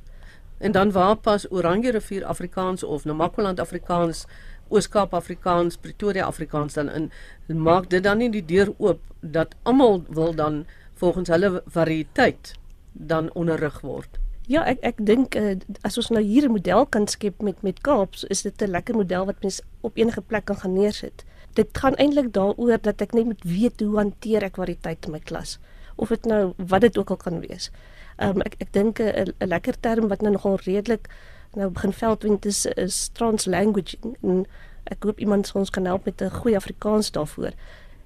En 0.57 0.71
dan 0.71 0.91
waar 0.91 1.15
pas 1.15 1.51
Oranje 1.51 1.91
rivier 1.91 2.25
Afrikaans 2.25 2.83
of 2.83 3.05
Namakwaland 3.05 3.59
Afrikaans, 3.59 4.25
Ooskaap 4.67 5.13
Afrikaans, 5.13 5.77
Pretoria 5.77 6.25
Afrikaans 6.25 6.73
dan 6.73 6.89
in 6.89 7.11
maak 7.47 7.89
dit 7.89 8.03
dan 8.03 8.17
nie 8.17 8.29
die 8.29 8.45
deur 8.45 8.73
oop 8.77 9.01
dat 9.21 9.55
almal 9.63 10.03
wil 10.09 10.35
dan 10.35 10.65
volgens 10.93 11.29
hulle 11.29 11.61
variëteit 11.65 12.53
dan 12.91 13.31
onderrig 13.33 13.79
word. 13.81 14.19
Ja, 14.47 14.63
ek 14.63 14.79
ek 14.81 14.99
dink 15.05 15.35
uh, 15.35 15.55
as 15.83 15.97
ons 15.99 16.09
nou 16.09 16.23
hier 16.23 16.47
'n 16.47 16.51
model 16.51 16.85
kan 16.85 17.07
skep 17.07 17.41
met 17.41 17.61
met 17.61 17.81
Kaaps, 17.81 18.23
is 18.23 18.41
dit 18.41 18.61
'n 18.61 18.71
lekker 18.71 18.95
model 18.95 19.25
wat 19.25 19.41
mens 19.41 19.61
op 19.81 19.97
enige 19.97 20.21
plek 20.21 20.45
kan 20.45 20.55
gaan 20.55 20.73
neersit. 20.73 21.25
Dit 21.53 21.77
gaan 21.77 21.95
eintlik 21.95 22.33
daaroor 22.33 22.81
dat 22.81 23.01
ek 23.01 23.13
net 23.13 23.25
moet 23.25 23.43
weet 23.43 23.79
hoe 23.79 23.97
hanteer 23.97 24.43
ek 24.43 24.55
variëteit 24.55 25.05
in 25.05 25.11
my 25.11 25.19
klas 25.19 25.59
of 25.97 26.09
dit 26.09 26.25
nou 26.25 26.53
wat 26.57 26.81
dit 26.81 26.97
ook 26.97 27.09
al 27.09 27.17
kan 27.17 27.39
wees. 27.39 27.71
Um, 28.17 28.41
ek 28.41 28.55
ek 28.59 28.71
dink 28.73 28.99
'n 28.99 29.33
lekker 29.39 29.79
term 29.79 30.07
wat 30.07 30.21
nou 30.21 30.31
nogal 30.31 30.57
redelik 30.65 31.07
nou 31.55 31.69
begin 31.69 31.93
veldwind 31.93 32.45
is 32.45 32.65
is 32.65 33.09
translanguaging 33.13 34.15
en 34.23 34.45
ek 34.85 35.03
hoop 35.03 35.19
iemand 35.19 35.47
sal 35.47 35.61
ons 35.61 35.69
kan 35.69 35.85
help 35.85 36.05
met 36.05 36.21
'n 36.21 36.29
goeie 36.29 36.55
Afrikaans 36.55 37.11
daarvoor. 37.11 37.51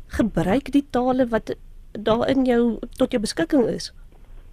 Gebruik 0.08 0.72
die 0.72 0.86
tale 0.90 1.28
wat 1.28 1.56
daar 1.92 2.28
in 2.30 2.46
jou 2.46 2.80
tot 2.98 3.12
jou 3.12 3.22
beskikking 3.22 3.68
is. 3.68 3.94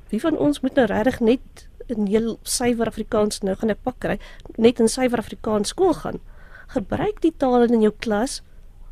Wie 0.09 0.21
van 0.21 0.37
ons 0.37 0.61
moet 0.61 0.75
nou 0.75 0.87
regtig 0.87 1.21
net 1.21 1.69
in 1.87 2.07
heel 2.07 2.39
suiwer 2.43 2.87
Afrikaans 2.87 3.41
nou 3.41 3.55
gaan 3.57 3.71
ek 3.71 3.83
pak 3.83 3.99
kry, 3.99 4.19
net 4.57 4.81
in 4.81 4.89
suiwer 4.89 5.19
Afrikaans 5.19 5.69
skool 5.69 5.95
gaan. 5.95 6.21
Gebruik 6.69 7.21
die 7.21 7.35
tale 7.37 7.67
in 7.67 7.83
jou 7.83 7.95
klas 7.99 8.43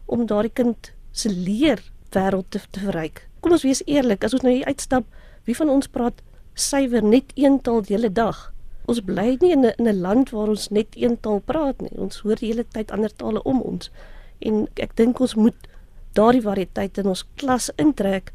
om 0.06 0.26
daardie 0.26 0.52
kind 0.52 0.92
se 1.12 1.28
leer 1.28 1.82
wêreld 2.11 2.50
te, 2.50 2.61
te 2.70 2.80
verryk 2.80 3.26
kom 3.46 3.54
ons 3.54 3.62
wees 3.62 3.85
eerlik, 3.87 4.25
as 4.26 4.35
ons 4.35 4.42
nou 4.42 4.50
hier 4.50 4.66
uitstap, 4.66 5.06
wie 5.46 5.54
van 5.54 5.70
ons 5.70 5.87
praat 5.87 6.18
suiwer 6.56 7.04
net 7.04 7.32
een 7.36 7.60
taal 7.62 7.82
die 7.84 7.94
hele 7.96 8.10
dag? 8.12 8.52
Ons 8.88 9.02
bly 9.04 9.36
nie 9.40 9.52
in 9.52 9.64
'n 9.66 9.75
in 9.78 9.88
'n 9.88 10.00
land 10.00 10.30
waar 10.30 10.48
ons 10.48 10.68
net 10.70 10.96
een 10.96 11.20
taal 11.20 11.40
praat 11.40 11.80
nie. 11.80 11.90
Ons 11.98 12.20
hoor 12.20 12.36
die 12.36 12.48
hele 12.52 12.64
tyd 12.64 12.90
ander 12.90 13.12
tale 13.16 13.42
om 13.42 13.60
ons. 13.60 13.90
En 14.40 14.68
ek 14.75 14.96
dink 14.96 15.20
ons 15.20 15.34
moet 15.34 15.68
daardie 16.12 16.42
variëteit 16.42 16.98
in 16.98 17.06
ons 17.06 17.25
klas 17.36 17.70
intrek 17.76 18.32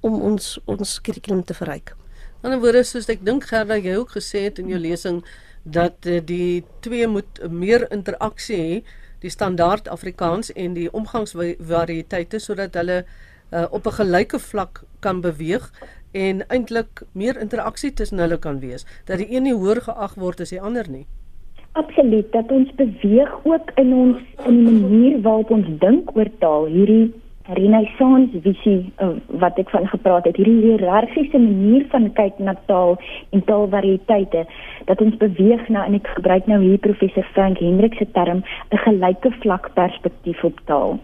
om 0.00 0.20
ons 0.20 0.58
ons 0.64 1.00
kurrikulum 1.00 1.44
te 1.44 1.54
verryk. 1.54 1.96
In 2.42 2.52
'n 2.52 2.60
woorde 2.60 2.84
soos 2.84 3.08
ek 3.08 3.24
dink 3.24 3.44
Gerda 3.44 3.76
jy 3.76 3.96
ook 3.96 4.10
gesê 4.10 4.44
het 4.44 4.58
in 4.58 4.68
jou 4.68 4.78
lesing 4.78 5.24
dat 5.62 6.06
uh, 6.06 6.20
die 6.24 6.64
twee 6.80 7.06
moet 7.06 7.50
meer 7.50 7.86
interaksie 7.90 8.56
hê, 8.56 8.82
die 9.20 9.30
standaard 9.30 9.88
Afrikaans 9.88 10.52
en 10.52 10.74
die 10.74 10.92
omgangsvariëteite 10.92 12.38
sodat 12.38 12.74
hulle 12.74 13.04
uh, 13.50 13.66
op 13.70 13.86
'n 13.86 13.98
gelyke 14.00 14.38
vlak 14.38 14.82
kan 15.00 15.20
beweeg 15.20 15.72
en 16.16 16.42
eintlik 16.48 17.02
meer 17.12 17.38
interaksie 17.40 17.92
tussen 17.92 18.22
hulle 18.24 18.38
kan 18.46 18.60
wees 18.64 18.86
dat 19.10 19.20
die 19.22 19.28
een 19.34 19.46
nie 19.48 19.54
hoër 19.54 19.82
geag 19.88 20.16
word 20.22 20.40
as 20.44 20.54
die 20.54 20.62
ander 20.70 20.88
nie. 20.90 21.04
Absoluut 21.76 22.32
dat 22.32 22.52
ons 22.56 22.72
beweeg 22.80 23.32
ook 23.44 23.70
in 23.82 23.92
ons 23.94 24.20
in 24.48 24.62
die 24.64 24.76
manier 24.80 25.20
waarop 25.26 25.50
ons 25.58 25.68
dink 25.82 26.14
oor 26.16 26.30
taal 26.40 26.64
hierdie 26.72 27.12
renaissance 27.58 28.40
visie 28.42 28.78
uh, 29.04 29.12
wat 29.42 29.58
ek 29.60 29.70
van 29.70 29.84
gepraat 29.92 30.24
het 30.26 30.38
hierdie 30.40 30.56
hiërargiese 30.64 31.38
manier 31.38 31.84
van 31.92 32.08
kyk 32.16 32.40
na 32.42 32.56
taal 32.70 32.96
en 33.36 33.44
taalvariëteite 33.50 34.46
dat 34.88 35.04
ons 35.04 35.20
beweeg 35.20 35.68
na 35.68 35.84
en 35.86 35.98
ek 36.00 36.10
gebruik 36.16 36.48
nou 36.50 36.58
hier 36.64 36.80
professor 36.88 37.28
Frank 37.36 37.62
Hendrik 37.62 37.94
se 38.00 38.08
term 38.18 38.42
'n 38.72 38.82
gelyke 38.88 39.30
vlak 39.44 39.70
perspektief 39.74 40.42
op 40.44 40.58
taal. 40.64 40.98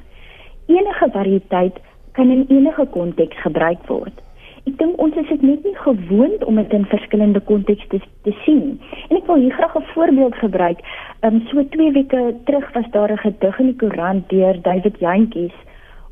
Enige 0.66 1.10
variëteit 1.12 1.78
kan 2.12 2.30
in 2.30 2.46
enige 2.48 2.86
konteks 2.90 3.36
gebruik 3.42 3.86
word. 3.86 4.16
Ek 4.62 4.76
dink 4.78 5.00
ons 5.02 5.16
is 5.18 5.26
dit 5.26 5.42
net 5.42 5.64
nie 5.66 5.74
gewoond 5.74 6.44
om 6.46 6.58
dit 6.60 6.74
in 6.76 6.84
verskillende 6.86 7.40
kontekste 7.48 7.98
te 8.22 8.34
sien. 8.44 8.78
En 9.08 9.16
ek 9.18 9.26
wil 9.26 9.40
hier 9.42 9.56
graag 9.58 9.74
'n 9.78 9.90
voorbeeld 9.94 10.34
gebruik. 10.34 10.80
Ehm 11.20 11.34
um, 11.34 11.42
so 11.50 11.64
2 11.74 11.92
weke 11.92 12.34
terug 12.44 12.72
was 12.72 12.90
daar 12.90 13.12
'n 13.12 13.24
gedig 13.24 13.58
in 13.58 13.66
die 13.66 13.76
koerant 13.76 14.28
deur 14.28 14.62
David 14.62 14.98
Jantjies 14.98 15.56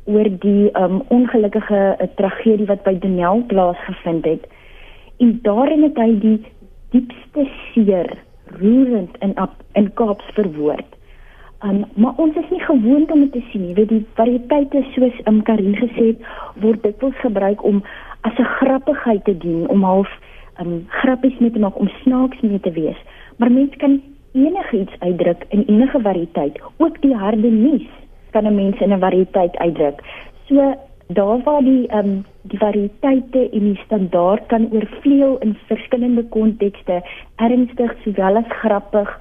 oor 0.05 0.27
die 0.39 0.69
um, 0.73 1.01
ongelukkige 1.07 1.95
uh, 1.99 2.07
tragedie 2.15 2.65
wat 2.65 2.83
by 2.83 2.99
Denel 2.99 3.43
plaasgevind 3.47 4.25
het. 4.25 4.47
En 5.17 5.39
daarin 5.41 5.83
het 5.83 5.97
hy 5.97 6.19
die 6.19 6.39
diepste 6.89 7.47
seer 7.71 8.17
roerend 8.59 9.15
in 9.19 9.35
in 9.73 9.93
Kaaps 9.93 10.25
verwoord. 10.33 10.99
Um, 11.63 11.85
maar 11.93 12.13
ons 12.17 12.35
is 12.35 12.49
nie 12.49 12.61
gewoond 12.61 13.11
om 13.11 13.19
dit 13.19 13.31
te 13.31 13.43
sien 13.51 13.61
nie. 13.61 13.73
Weet 13.73 13.89
die 13.89 14.05
variëteite 14.17 14.81
soos 14.95 15.19
um, 15.29 15.43
Karin 15.45 15.75
gesê 15.77 16.07
het, 16.07 16.23
word 16.63 16.81
dikwels 16.83 17.19
gebruik 17.21 17.63
om 17.63 17.83
as 18.21 18.37
'n 18.37 18.43
grappigheid 18.59 19.23
te 19.23 19.37
dien, 19.37 19.69
om 19.69 19.83
half 19.83 20.09
um, 20.59 20.85
grappies 20.87 21.37
mee 21.39 21.51
te 21.51 21.59
maak, 21.59 21.79
om 21.79 21.87
snaaks 21.87 22.39
mee 22.41 22.59
te 22.59 22.71
wees. 22.71 22.97
Maar 23.37 23.51
mense 23.51 23.77
kan 23.77 24.01
enigiets 24.33 24.99
uitdruk 24.99 25.45
in 25.49 25.63
enige 25.67 26.01
variëteit, 26.01 26.61
ook 26.77 27.01
die 27.01 27.15
harde 27.15 27.49
nuus 27.49 27.87
kan 28.31 28.45
'n 28.45 28.55
mens 28.55 28.79
in 28.79 28.93
'n 28.93 28.99
variëteit 28.99 29.57
uitdruk. 29.57 30.01
So 30.47 30.75
daar 31.07 31.41
waar 31.43 31.63
die 31.63 31.87
ehm 31.87 32.05
um, 32.05 32.25
die 32.41 32.57
variëteite 32.57 33.49
en 33.49 33.59
die 33.59 33.81
standaard 33.85 34.45
kan 34.45 34.69
oorvleuel 34.71 35.37
in 35.37 35.57
verskillende 35.65 36.23
kontekste, 36.23 37.01
ernstig 37.35 37.95
sowel 38.03 38.35
as 38.35 38.47
grappig, 38.47 39.19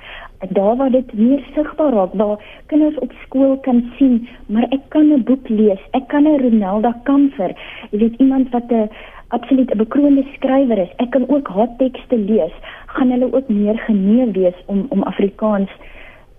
daar 0.49 0.77
waar 0.77 0.91
dit 0.91 1.13
meer 1.13 1.43
sigbaar 1.55 1.93
raak, 1.93 2.13
waar 2.13 2.63
kinders 2.67 2.99
op 2.99 3.13
skool 3.25 3.59
kan 3.61 3.93
sien, 3.97 4.29
maar 4.47 4.67
ek 4.71 4.81
kan 4.89 5.13
'n 5.13 5.25
boek 5.25 5.49
lees, 5.49 5.81
ek 5.91 6.09
kan 6.09 6.25
'n 6.25 6.41
Ronaldo 6.41 6.93
Kamfer, 7.03 7.53
jy 7.91 7.99
weet 7.99 8.19
iemand 8.19 8.51
wat 8.51 8.71
'n 8.71 8.91
absoluut 9.29 9.71
'n 9.71 9.77
bekroonde 9.77 10.25
skrywer 10.35 10.79
is, 10.79 10.93
ek 10.97 11.11
kan 11.11 11.29
ook 11.29 11.49
haar 11.49 11.77
tekste 11.77 12.19
lees, 12.19 12.53
gaan 12.87 13.11
hulle 13.11 13.33
ook 13.33 13.49
meer 13.49 13.79
genee 13.79 14.31
wees 14.31 14.59
om 14.67 14.87
om 14.89 15.03
Afrikaans 15.03 15.71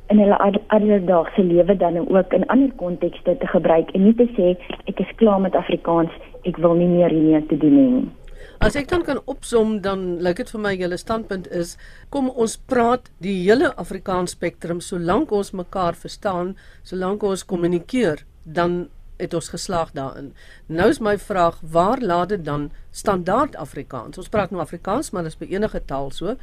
in 0.07 0.19
hulle 0.19 0.37
alledaagse 0.67 1.43
lewe 1.43 1.77
dan 1.77 2.09
ook 2.09 2.33
in 2.33 2.47
ander 2.47 2.71
kontekste 2.75 3.37
te 3.37 3.47
gebruik 3.47 3.89
en 3.91 4.03
nie 4.03 4.15
te 4.15 4.27
sê 4.35 4.57
ek 4.85 4.99
is 4.99 5.15
klaar 5.15 5.41
met 5.41 5.55
Afrikaans, 5.55 6.11
ek 6.43 6.57
wil 6.57 6.73
nie 6.73 6.87
meer 6.87 7.09
hiermee 7.09 7.45
te 7.45 7.57
doen 7.57 7.75
nie. 7.75 8.05
As 8.61 8.75
ek 8.77 8.91
dan 8.91 9.01
kan 9.01 9.17
opsom 9.25 9.79
dan 9.81 10.19
lyk 10.21 10.37
dit 10.37 10.51
vir 10.53 10.61
my 10.61 10.71
julle 10.77 10.97
standpunt 11.01 11.47
is 11.59 11.71
kom 12.13 12.27
ons 12.29 12.59
praat 12.69 13.07
die 13.25 13.33
hele 13.39 13.71
Afrikaans 13.81 14.35
spektrum 14.35 14.83
solank 14.85 15.31
ons 15.33 15.49
mekaar 15.57 15.97
verstaan, 15.97 16.51
solank 16.85 17.25
ons 17.25 17.41
kommunikeer, 17.41 18.21
dan 18.45 18.83
het 19.17 19.33
ons 19.33 19.49
geslaag 19.49 19.95
daarin. 19.97 20.29
Nou 20.69 20.91
is 20.93 21.01
my 21.01 21.15
vraag, 21.17 21.57
waar 21.73 22.05
laat 22.05 22.35
dit 22.35 22.43
dan 22.45 22.67
standaard 22.93 23.57
Afrikaans? 23.57 24.21
Ons 24.21 24.29
praat 24.29 24.53
nou 24.53 24.61
Afrikaans, 24.61 25.09
maar 25.09 25.25
dit 25.25 25.33
is 25.33 25.41
by 25.41 25.49
enige 25.49 25.81
taal 25.89 26.13
so. 26.13 26.35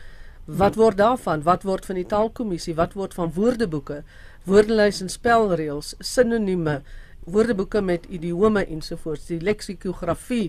Wat 0.46 0.74
word 0.74 0.98
daarvan? 0.98 1.44
Wat 1.46 1.62
word 1.62 1.86
van 1.86 2.00
die 2.00 2.08
taalkommissie? 2.14 2.74
Wat 2.74 2.98
word 2.98 3.14
van 3.14 3.30
woordeboeke, 3.36 4.00
woordelys 4.48 5.04
en 5.06 5.14
spelreëls, 5.14 5.94
sinonieme, 6.02 6.80
woordeboeke 7.30 7.82
met 7.84 8.10
idiome 8.10 8.64
ensovoorts, 8.66 9.30
die 9.30 9.38
leksikografie, 9.44 10.48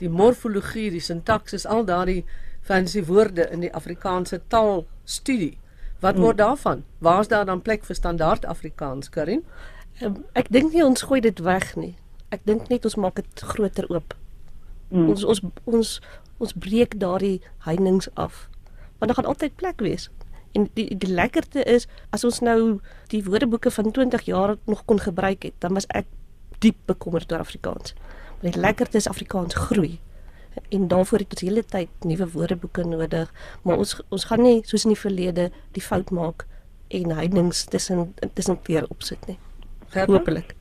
die 0.00 0.08
morfologie, 0.08 0.88
die 0.90 1.02
sintaksis, 1.04 1.66
al 1.66 1.84
daardie 1.84 2.24
fancy 2.66 3.02
woorde 3.04 3.48
in 3.52 3.64
die 3.64 3.72
Afrikaanse 3.74 4.40
taalstudie. 4.52 5.56
Wat 6.00 6.16
word 6.16 6.38
hmm. 6.38 6.44
daarvan? 6.44 6.84
Waar 6.98 7.20
is 7.20 7.28
daar 7.28 7.44
dan 7.48 7.62
plek 7.62 7.84
vir 7.84 7.96
standaard 7.96 8.46
Afrikaans, 8.48 9.10
Karin? 9.12 9.44
Um, 10.00 10.22
ek 10.32 10.48
dink 10.48 10.72
nie 10.72 10.84
ons 10.84 11.04
gooi 11.04 11.20
dit 11.20 11.42
weg 11.44 11.74
nie. 11.76 11.94
Ek 12.32 12.40
dink 12.48 12.70
net 12.72 12.86
ons 12.88 12.96
maak 12.96 13.18
dit 13.20 13.42
groter 13.52 13.88
oop. 13.92 14.14
Mm. 14.90 15.10
Ons 15.12 15.24
ons 15.28 15.42
ons 15.68 15.90
ons 16.40 16.54
breek 16.56 16.96
daardie 16.98 17.42
heininge 17.66 18.08
af 18.14 18.46
want 19.00 19.12
daar 19.12 19.24
gaan 19.24 19.32
altyd 19.32 19.56
plek 19.56 19.80
wees. 19.80 20.10
En 20.52 20.68
die 20.74 20.96
die 20.96 21.08
lekkerte 21.08 21.62
is 21.64 21.86
as 22.10 22.24
ons 22.24 22.40
nou 22.44 22.80
die 23.08 23.22
woordeboeke 23.24 23.70
van 23.70 23.92
20 23.92 24.26
jaar 24.28 24.56
nog 24.66 24.84
kon 24.84 25.00
gebruik 25.00 25.42
het, 25.42 25.54
dan 25.58 25.72
was 25.72 25.86
ek 25.88 26.06
diep 26.58 26.76
bekommerd 26.86 27.32
oor 27.32 27.40
Afrikaans. 27.40 27.94
Maar 28.40 28.52
die 28.52 28.60
lekkerte 28.60 28.96
is 28.96 29.08
Afrikaans 29.08 29.54
groei. 29.54 29.98
En 30.68 30.88
daarvoor 30.88 31.18
het 31.18 31.34
ons 31.36 31.40
hele 31.46 31.64
tyd 31.64 31.88
nuwe 32.04 32.26
woordeboeke 32.32 32.84
nodig, 32.84 33.32
maar 33.62 33.78
ons 33.78 34.00
ons 34.08 34.24
gaan 34.24 34.42
nie 34.42 34.62
soos 34.66 34.84
in 34.84 34.94
die 34.94 35.02
verlede 35.02 35.50
die 35.76 35.82
fout 35.82 36.10
maak 36.10 36.46
en 36.88 37.12
heidings 37.14 37.64
tussen 37.64 38.14
tussen 38.34 38.58
weer 38.66 38.86
opsit 38.88 39.26
nie. 39.28 39.38
Hoopelik. 39.94 40.56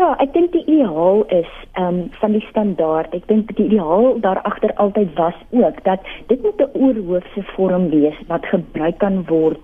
Ja, 0.00 0.14
ek 0.24 0.32
dink 0.32 0.54
die 0.54 0.62
ideaal 0.64 1.26
is 1.28 1.50
ehm 1.76 1.98
um, 1.98 1.98
van 2.20 2.32
die 2.32 2.44
standaard. 2.48 3.12
Ek 3.16 3.26
dink 3.28 3.50
die 3.56 3.66
ideaal 3.66 4.20
daar 4.24 4.40
agter 4.48 4.72
altyd 4.80 5.12
was 5.18 5.36
ook 5.50 5.82
dat 5.84 6.06
dit 6.32 6.42
moet 6.42 6.60
'n 6.60 6.72
oorhoofse 6.72 7.42
vorm 7.56 7.90
wees 7.90 8.16
wat 8.28 8.46
gebruik 8.46 8.98
kan 8.98 9.24
word 9.28 9.60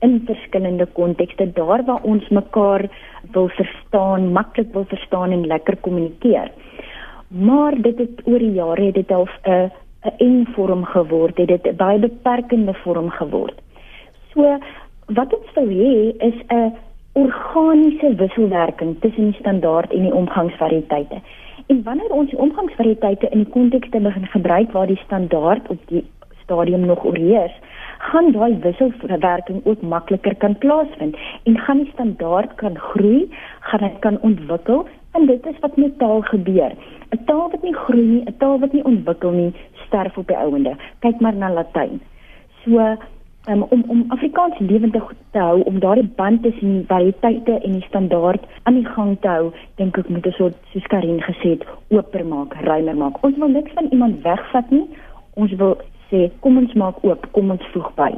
in 0.00 0.22
verskillende 0.26 0.86
kontekste 0.86 1.52
daar 1.52 1.84
waar 1.84 2.02
ons 2.02 2.28
mekaar 2.28 2.86
wil 3.32 3.48
verstaan, 3.48 4.32
maklik 4.32 4.72
wil 4.72 4.84
verstaan 4.84 5.30
en 5.30 5.46
lekker 5.46 5.76
kommunikeer. 5.76 6.52
Maar 7.30 7.80
dit 7.82 7.98
het 7.98 8.20
oor 8.24 8.38
die 8.38 8.52
jare 8.52 8.82
het 8.82 8.94
dit 8.94 9.10
al 9.10 9.28
'n 9.46 9.70
'n 10.02 10.12
eng 10.18 10.46
vorm 10.54 10.84
geword, 10.84 11.36
het 11.36 11.48
dit 11.48 11.66
'n 11.66 11.76
baie 11.76 11.98
beperkende 11.98 12.74
vorm 12.74 13.10
geword. 13.10 13.60
So 14.32 14.58
wat 15.06 15.34
ons 15.38 15.52
wil 15.54 15.68
hê 15.68 16.16
is 16.18 16.34
'n 16.48 16.74
organiese 17.12 18.14
wisselwerking 18.14 18.96
tussen 19.00 19.24
die 19.30 19.40
standaard 19.40 19.92
en 19.92 20.02
die 20.02 20.14
omgangsvariëteite. 20.14 21.20
En 21.66 21.82
wanneer 21.82 22.10
ons 22.10 22.30
die 22.30 22.38
omgangsvariëteite 22.38 23.28
in 23.28 23.38
die 23.38 23.52
konteks 23.52 23.88
begin 23.88 24.26
gebruik 24.26 24.72
waar 24.72 24.86
die 24.86 25.00
standaard 25.04 25.68
op 25.68 25.78
die 25.86 26.04
stadium 26.42 26.86
nog 26.86 27.04
oorheers, 27.04 27.52
gaan 27.98 28.32
daai 28.32 28.58
wisselwerking 28.58 29.60
ook 29.64 29.82
makliker 29.82 30.34
kan 30.34 30.58
plaasvind 30.58 31.16
en 31.42 31.58
gaan 31.58 31.76
die 31.76 31.90
standaard 31.92 32.54
kan 32.54 32.78
groei, 32.78 33.30
gaan 33.60 33.80
dit 33.80 33.98
kan 33.98 34.20
ontwikkel 34.20 34.86
en 35.12 35.26
dit 35.26 35.46
is 35.46 35.58
wat 35.60 35.76
met 35.76 35.98
taal 35.98 36.20
gebeur. 36.20 36.72
'n 37.10 37.24
Taal 37.24 37.50
wat 37.50 37.62
nie 37.62 37.74
groei 37.74 38.06
nie, 38.06 38.22
'n 38.26 38.36
taal 38.38 38.58
wat 38.58 38.72
nie 38.72 38.84
ontwikkel 38.84 39.30
nie, 39.30 39.52
sterf 39.86 40.18
op 40.18 40.26
die 40.26 40.36
ouende. 40.36 40.76
Kyk 40.98 41.20
maar 41.20 41.34
na 41.34 41.50
Latyn. 41.50 42.00
So 42.64 42.96
um, 43.48 43.62
om 43.62 43.84
om 43.86 44.04
Afrikaans 44.08 44.58
lewendig 44.58 45.12
te 45.30 45.38
hou 45.38 45.60
om 45.62 45.78
daardie 45.80 46.10
band 46.16 46.42
tussen 46.42 46.68
die 46.76 46.86
variëteite 46.86 47.58
en 47.60 47.72
die 47.72 47.86
standaard 47.88 48.46
aan 48.62 48.74
die 48.74 48.86
gang 48.86 49.16
te 49.20 49.28
hou 49.28 49.52
dink 49.74 49.98
ek 49.98 50.08
moet 50.08 50.26
'n 50.26 50.32
soort 50.32 50.56
soos 50.72 50.86
Karin 50.86 51.20
gesê 51.20 51.48
het 51.48 51.64
oper 51.88 52.26
maak, 52.26 52.54
ruimer 52.54 52.96
maak. 52.96 53.24
Ons 53.24 53.36
wil 53.36 53.48
niks 53.48 53.72
van 53.72 53.86
iemand 53.90 54.22
wegvat 54.22 54.70
nie. 54.70 54.88
Ons 55.34 55.52
wil 55.52 55.78
sê 56.10 56.30
kom 56.40 56.56
ons 56.56 56.72
maak 56.72 57.04
oop, 57.04 57.26
kom 57.32 57.50
ons 57.50 57.66
voeg 57.72 57.94
by. 57.94 58.12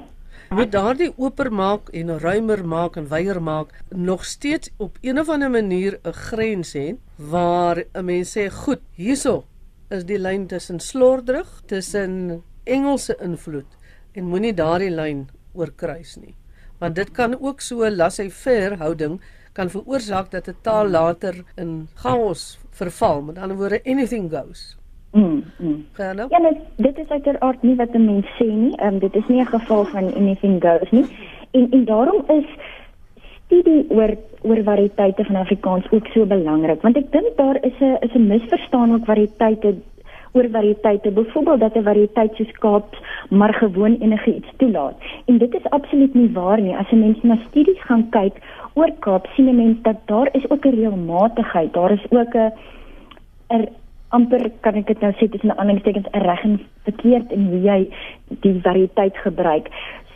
Moet 0.52 0.68
daardie 0.68 1.09
oper 1.16 1.49
maak 1.49 1.87
en 1.97 2.11
ruimer 2.21 2.61
maak 2.68 2.97
en 3.00 3.06
wyer 3.09 3.38
maak 3.40 3.71
nog 3.88 4.25
steeds 4.28 4.68
op 4.76 4.99
een 5.00 5.21
of 5.23 5.30
ander 5.32 5.50
manier 5.50 5.94
'n 6.04 6.12
grens 6.12 6.73
hê 6.76 6.97
waar 7.16 7.85
'n 7.94 8.04
mens 8.04 8.37
sê 8.37 8.50
goed, 8.50 8.82
hierso 8.92 9.44
is 9.88 10.04
die 10.04 10.18
lyn 10.18 10.47
tussen 10.47 10.80
slordrig, 10.80 11.62
tussen 11.66 12.42
Engelse 12.64 13.16
invloed 13.21 13.71
en 14.12 14.25
moenie 14.25 14.54
daardie 14.54 14.90
lyn 14.90 15.28
oorkruis 15.54 16.16
nie. 16.16 16.35
Want 16.78 16.94
dit 16.94 17.11
kan 17.11 17.40
ook 17.40 17.61
so 17.61 17.90
laissez-faire 17.90 18.76
houding 18.76 19.21
kan 19.52 19.71
veroorsaak 19.71 20.30
dat 20.30 20.49
'n 20.49 20.56
taal 20.61 20.88
later 20.88 21.44
in 21.56 21.88
chaos 21.94 22.59
verval. 22.71 23.23
Met 23.23 23.38
ander 23.38 23.56
woorde 23.56 23.85
anything 23.85 24.30
goes. 24.30 24.76
Mm. 25.12 25.45
mm. 25.59 25.87
Ja, 25.97 26.38
net, 26.38 26.57
dit 26.76 26.99
is 26.99 27.09
uiteraard 27.09 27.62
nie 27.62 27.76
wat 27.76 27.95
'n 27.95 28.04
mens 28.04 28.26
sê 28.38 28.47
nie. 28.47 28.76
Ehm 28.76 28.95
um, 28.95 28.99
dit 28.99 29.14
is 29.14 29.26
nie 29.28 29.40
'n 29.40 29.47
geval 29.47 29.85
van 29.85 30.14
anything 30.14 30.62
goes 30.62 30.90
nie. 30.90 31.07
En 31.50 31.71
en 31.71 31.85
daarom 31.85 32.25
is 32.28 32.47
studie 33.45 33.90
oor 33.90 34.16
oor 34.42 34.62
variëteite 34.62 35.25
van 35.25 35.37
Afrikaans 35.37 35.90
ook 35.90 36.07
so 36.07 36.26
belangrik 36.26 36.83
want 36.83 36.97
ek 36.97 37.12
dink 37.12 37.37
daar 37.37 37.59
is 37.61 37.78
'n 37.81 37.97
is 38.00 38.14
'n 38.14 38.26
misverstaan 38.26 38.90
oor 38.90 39.04
variëteite 39.04 39.75
oor 40.33 40.49
variëteite, 40.50 41.11
byvoorbeeld 41.11 41.61
dat 41.61 41.76
'n 41.76 41.83
variëteit 41.83 42.35
soos 42.35 42.52
Kaaps 42.52 42.99
maar 43.31 43.54
gewoon 43.54 43.97
enige 44.00 44.35
iets 44.35 44.52
toelaat. 44.57 44.97
En 45.25 45.38
dit 45.38 45.54
is 45.54 45.71
absoluut 45.71 46.14
nie 46.14 46.33
waar 46.33 46.61
nie. 46.61 46.76
As 46.76 46.90
'n 46.90 46.99
mens 46.99 47.23
na 47.23 47.37
studies 47.49 47.83
gaan 47.83 48.09
kyk 48.09 48.35
oor 48.73 48.92
Kaap, 48.99 49.26
sien 49.26 49.49
'n 49.49 49.57
mens 49.57 49.83
dat 49.83 49.97
daar 50.04 50.28
is 50.33 50.50
ook 50.50 50.64
'n 50.64 50.75
reëlmatigheid. 50.75 51.73
Daar 51.73 51.92
is 51.92 52.04
ook 52.11 52.35
'n 52.35 52.52
'n 53.49 53.69
amper 54.16 54.50
kan 54.61 54.78
ek 54.81 54.87
dit 54.92 55.00
nou 55.04 55.12
sê 55.19 55.28
tussen 55.28 55.54
aanhalingstekens 55.57 56.09
'n 56.12 56.25
reg 56.26 56.45
en 56.45 56.61
verkeerd 56.88 57.33
in 57.33 57.47
hoe 57.50 57.62
jy 57.62 57.81
die 58.45 58.61
variëteit 58.61 59.16
gebruik. 59.25 59.69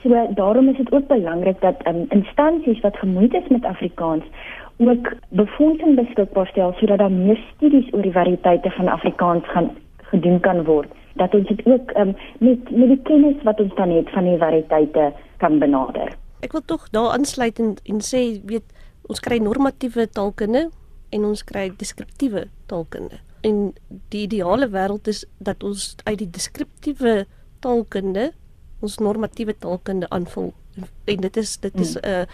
So 0.03 0.27
daarom 0.35 0.69
is 0.69 0.77
dit 0.77 0.93
ook 0.93 1.07
belangrik 1.09 1.61
dat 1.61 1.81
um, 1.89 2.07
instansies 2.09 2.81
wat 2.81 2.97
gemoeid 2.97 3.35
is 3.35 3.49
met 3.49 3.65
Afrikaans 3.65 4.25
ook 4.77 5.13
befondsing 5.29 5.97
beskikbaar 5.97 6.47
stel 6.47 6.75
sodat 6.79 6.99
daar 6.99 7.11
meer 7.11 7.41
studies 7.55 7.93
oor 7.93 8.03
die 8.03 8.13
variëteite 8.13 8.71
van 8.71 8.89
Afrikaans 8.89 9.49
gaan 9.49 9.71
gedoen 10.13 10.41
kan 10.41 10.65
word 10.65 10.93
dat 11.17 11.35
ons 11.35 11.49
dit 11.49 11.67
ook 11.67 11.97
um, 11.97 12.15
met 12.39 12.71
met 12.71 12.89
die 12.89 13.01
kennis 13.03 13.43
wat 13.43 13.61
ons 13.61 13.75
dan 13.75 13.91
het 13.91 14.11
van 14.11 14.25
die 14.25 14.39
variëteite 14.39 15.13
kan 15.37 15.59
benader. 15.59 16.13
Ek 16.45 16.53
wil 16.53 16.65
tog 16.65 16.89
daar 16.93 17.15
aansluit 17.17 17.59
en, 17.59 17.77
en 17.85 18.03
sê 18.05 18.41
weet 18.45 18.67
ons 19.09 19.21
kry 19.21 19.39
normatiewe 19.41 20.09
taalkunde 20.13 20.69
en 21.11 21.25
ons 21.25 21.45
kry 21.45 21.71
deskriptiewe 21.79 22.47
taalkunde. 22.67 23.23
En 23.47 23.61
die 24.13 24.25
ideale 24.27 24.69
wêreld 24.73 25.09
is 25.11 25.25
dat 25.39 25.63
ons 25.63 25.95
uit 26.05 26.19
die 26.25 26.31
deskriptiewe 26.31 27.27
taalkunde 27.65 28.33
ons 28.85 28.99
normatiewe 29.01 29.55
taalkunde 29.59 30.09
aanvul. 30.13 30.53
En 31.09 31.23
dit 31.25 31.37
is 31.37 31.57
dit 31.63 31.81
is 31.81 31.95
'n 31.97 32.05
hmm. 32.05 32.21
uh, 32.21 32.27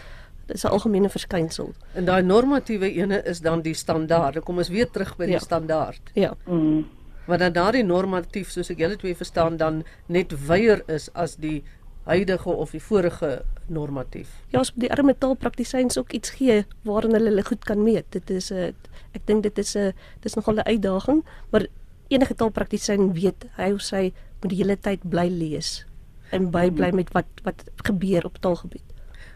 dit 0.46 0.56
is 0.56 0.64
'n 0.64 0.72
algemene 0.74 1.08
verskynsel. 1.08 1.72
En 1.94 2.04
daai 2.04 2.22
normatiewe 2.22 2.92
ene 2.92 3.22
is 3.22 3.40
dan 3.40 3.62
die 3.62 3.74
standaard. 3.74 4.42
Kom 4.44 4.56
ons 4.58 4.68
weer 4.68 4.90
terug 4.90 5.16
by 5.16 5.24
die 5.24 5.38
ja. 5.38 5.38
standaard. 5.38 6.10
Ja. 6.14 6.34
Mm. 6.46 6.88
Maar 7.26 7.38
dan 7.38 7.52
daardie 7.52 7.84
normatief 7.84 8.50
soos 8.50 8.70
ek 8.70 8.78
julle 8.78 8.96
twee 8.96 9.16
verstaan 9.16 9.56
dan 9.56 9.84
net 10.06 10.34
weier 10.46 10.82
is 10.86 11.08
as 11.12 11.36
die 11.36 11.62
huidige 12.04 12.48
of 12.48 12.70
die 12.70 12.82
vorige 12.82 13.44
normatief. 13.66 14.28
Ja, 14.50 14.60
as 14.60 14.72
die 14.74 14.90
arme 14.90 15.14
taalpraktisyns 15.18 15.98
ook 15.98 16.12
iets 16.12 16.30
gee 16.38 16.64
waarin 16.82 17.14
hulle 17.14 17.30
hulle 17.30 17.44
goed 17.46 17.64
kan 17.64 17.82
meet. 17.82 18.06
Dit 18.10 18.30
is 18.30 18.50
'n 18.52 18.74
ek 19.12 19.26
dink 19.26 19.42
dit 19.42 19.58
is 19.58 19.76
'n 19.76 19.92
dis 20.20 20.34
nogal 20.34 20.54
'n 20.54 20.66
uitdaging, 20.66 21.24
maar 21.50 21.66
enige 22.08 22.34
taalpraktisyn 22.34 23.12
weet 23.12 23.44
hy 23.56 23.72
of 23.72 23.80
sy 23.80 24.12
moet 24.40 24.50
die 24.50 24.58
hele 24.58 24.76
tyd 24.76 25.00
bly 25.08 25.28
lees 25.28 25.84
en 26.30 26.50
bybly 26.50 26.90
met 26.92 27.12
wat 27.12 27.28
wat 27.42 27.64
gebeur 27.84 28.24
op 28.24 28.38
taalgebied. 28.40 28.84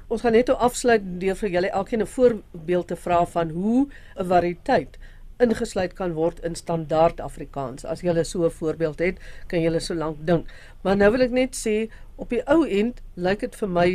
Ons 0.09 0.23
gaan 0.23 0.33
net 0.33 0.51
afsluit 0.51 1.03
deur 1.21 1.35
vir 1.35 1.51
julle 1.51 1.71
elkeen 1.71 2.03
'n 2.03 2.07
voorbeeld 2.07 2.87
te 2.87 2.97
vra 2.97 3.27
van 3.27 3.51
hoe 3.51 3.89
'n 4.17 4.25
variëteit 4.25 4.99
ingesluit 5.39 5.93
kan 5.93 6.13
word 6.13 6.39
in 6.45 6.55
standaard 6.55 7.21
Afrikaans. 7.21 7.85
As 7.85 8.01
jy 8.01 8.23
so 8.25 8.45
'n 8.45 8.51
voorbeeld 8.51 8.99
het, 8.99 9.19
kan 9.47 9.61
jy 9.61 9.79
so 9.79 9.95
lank 9.95 10.17
dink. 10.27 10.47
Maar 10.83 10.97
nou 10.97 11.11
wil 11.11 11.21
ek 11.21 11.31
net 11.31 11.55
sê 11.55 11.91
op 12.17 12.31
die 12.31 12.43
ou 12.49 12.65
end 12.65 13.03
lyk 13.15 13.41
dit 13.41 13.59
vir 13.63 13.69
my 13.69 13.89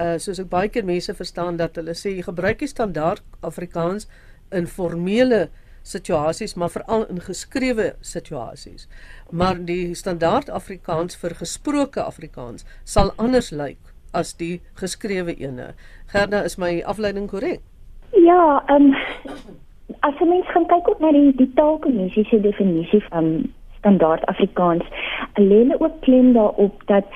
uh 0.00 0.16
soos 0.18 0.40
ek 0.40 0.48
baie 0.52 0.68
keer 0.72 0.86
mense 0.88 1.14
verstaan 1.14 1.58
dat 1.60 1.76
hulle 1.76 1.94
sê 1.94 2.14
jy 2.16 2.22
gebruik 2.24 2.62
die 2.62 2.70
standaard 2.70 3.22
Afrikaans 3.44 4.08
in 4.50 4.66
formele 4.66 5.48
situasies, 5.82 6.54
maar 6.54 6.70
veral 6.70 7.06
in 7.08 7.20
geskrewe 7.20 7.94
situasies. 8.00 8.88
Maar 9.30 9.64
die 9.64 9.94
standaard 9.94 10.50
Afrikaans 10.50 11.16
vir 11.16 11.34
gesproke 11.38 12.02
Afrikaans 12.02 12.66
sal 12.84 13.12
anders 13.16 13.50
lyk 13.50 13.78
as 14.12 14.34
die 14.34 14.60
geskrewe 14.74 15.34
ene. 15.38 15.72
Gerda, 16.12 16.42
is 16.44 16.58
my 16.58 16.80
afleiding 16.82 17.28
korrek? 17.30 17.60
Ja, 18.12 18.62
ehm 18.68 18.90
um, 18.90 18.94
as 20.06 20.14
jy 20.20 20.26
mens 20.28 20.50
gaan 20.54 20.66
kyk 20.70 20.88
op 20.88 21.00
na 21.02 21.10
die 21.14 21.32
die 21.38 21.50
taalkommissie 21.58 22.24
se 22.30 22.40
definisie 22.40 23.00
van 23.08 23.50
standaard 23.78 24.24
Afrikaans, 24.28 24.84
lê 25.38 25.62
hulle 25.62 25.78
ook 25.80 26.00
klem 26.04 26.32
daarop 26.36 26.82
dat 26.86 27.08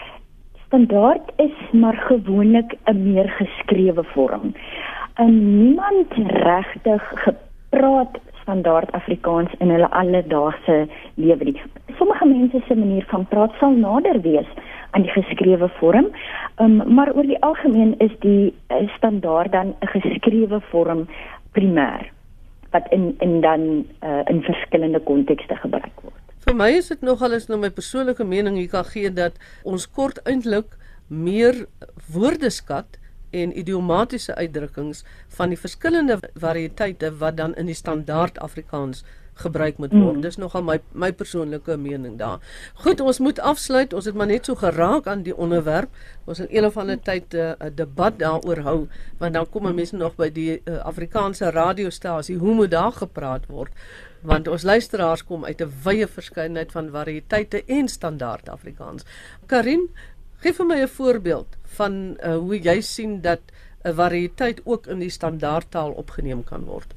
standaard 0.74 1.32
is 1.36 1.70
maar 1.72 1.96
gewoonlik 1.96 2.74
'n 2.84 3.12
meer 3.12 3.28
geskrewe 3.28 4.04
vorm. 4.04 4.54
En 5.14 5.58
niemand 5.64 6.12
regtig 6.26 7.02
gepraat 7.14 8.18
standaard 8.42 8.92
Afrikaans 8.92 9.50
in 9.58 9.70
hulle 9.70 9.90
alledaagse 9.90 10.88
lewe 11.14 11.44
nie. 11.44 11.62
Sommige 11.96 12.26
mense 12.26 12.60
se 12.66 12.74
manier 12.76 13.04
van 13.06 13.26
praat 13.26 13.52
sal 13.58 13.70
nader 13.70 14.20
wees 14.20 14.50
aan 14.90 15.02
die 15.02 15.10
geskrewe 15.10 15.68
vorm, 15.68 16.06
um, 16.56 16.94
maar 16.94 17.14
oor 17.14 17.26
die 17.26 17.42
algemeen 17.42 17.94
is 17.98 18.18
die 18.18 18.54
uh, 18.68 18.88
standaard 18.96 19.52
dan 19.52 19.74
'n 19.80 19.86
geskrewe 19.86 20.60
vorm 20.60 21.06
primêr 21.52 22.10
wat 22.70 22.86
in 22.90 23.14
in 23.18 23.40
dan 23.40 23.60
uh, 24.04 24.20
in 24.24 24.42
verskillende 24.42 25.00
kontekste 25.00 25.56
gebruik 25.56 26.00
word. 26.00 26.23
Vir 26.44 26.56
my 26.60 26.66
is 26.76 26.90
dit 26.92 27.00
nogal 27.00 27.32
eens 27.32 27.46
nou 27.48 27.56
my 27.56 27.70
persoonlike 27.72 28.24
mening 28.28 28.58
hier 28.60 28.68
kan 28.68 28.84
gee 28.84 29.08
dat 29.08 29.38
ons 29.64 29.86
kort 29.88 30.18
eintlik 30.28 30.74
meer 31.08 31.62
woordeskat 32.12 32.98
en 33.34 33.54
idiomatiese 33.56 34.36
uitdrukkings 34.36 35.02
van 35.38 35.54
die 35.54 35.58
verskillende 35.58 36.18
variëteite 36.36 37.14
wat 37.22 37.38
dan 37.40 37.56
in 37.60 37.72
die 37.72 37.78
standaard 37.78 38.36
Afrikaans 38.44 39.06
gebruik 39.40 39.80
moet 39.82 39.96
word. 39.96 40.20
Mm. 40.20 40.22
Dis 40.22 40.36
nogal 40.38 40.62
my 40.62 40.76
my 40.92 41.10
persoonlike 41.16 41.78
mening 41.80 42.18
daar. 42.20 42.44
Goed, 42.84 43.00
ons 43.00 43.18
moet 43.24 43.40
afsluit. 43.40 43.96
Ons 43.96 44.06
het 44.06 44.14
maar 44.14 44.30
net 44.30 44.46
so 44.46 44.54
geraak 44.54 45.08
aan 45.10 45.24
die 45.26 45.34
onderwerp. 45.34 45.90
Ons 46.30 46.44
het 46.44 46.52
een 46.52 46.68
of 46.68 46.76
ander 46.76 47.00
tyd 47.00 47.34
eh, 47.34 47.50
'n 47.58 47.66
uh, 47.66 47.72
debat 47.74 48.18
daaroor 48.18 48.62
hou, 48.68 48.78
want 49.18 49.34
dan 49.34 49.48
kom 49.50 49.74
mense 49.74 49.96
nog 49.96 50.14
by 50.14 50.30
die 50.30 50.60
uh, 50.64 50.78
Afrikaanse 50.84 51.50
radiostasie. 51.50 52.36
Hoe 52.36 52.54
moet 52.54 52.70
daar 52.70 52.92
gepraat 52.92 53.46
word? 53.46 53.72
Want 54.24 54.48
ons 54.48 54.62
luisteraars 54.62 55.24
kom 55.24 55.44
uit 55.44 55.60
'n 55.60 55.72
wye 55.84 56.06
verskeidenheid 56.06 56.72
van 56.72 56.90
variëteite 56.90 57.64
en 57.66 57.88
standaard 57.88 58.48
Afrikaans. 58.48 59.04
Karin, 59.46 59.88
Geef 60.44 60.58
vir 60.60 60.66
my 60.68 60.76
'n 60.82 60.88
voorbeeld 60.92 61.56
van 61.76 61.94
uh, 62.20 62.36
hoe 62.36 62.58
jy 62.60 62.80
sien 62.80 63.20
dat 63.20 63.40
'n 63.84 63.94
variëteit 63.94 64.60
ook 64.64 64.86
in 64.86 64.98
die 64.98 65.10
standaardtaal 65.10 65.92
opgeneem 65.92 66.44
kan 66.44 66.64
word. 66.64 66.92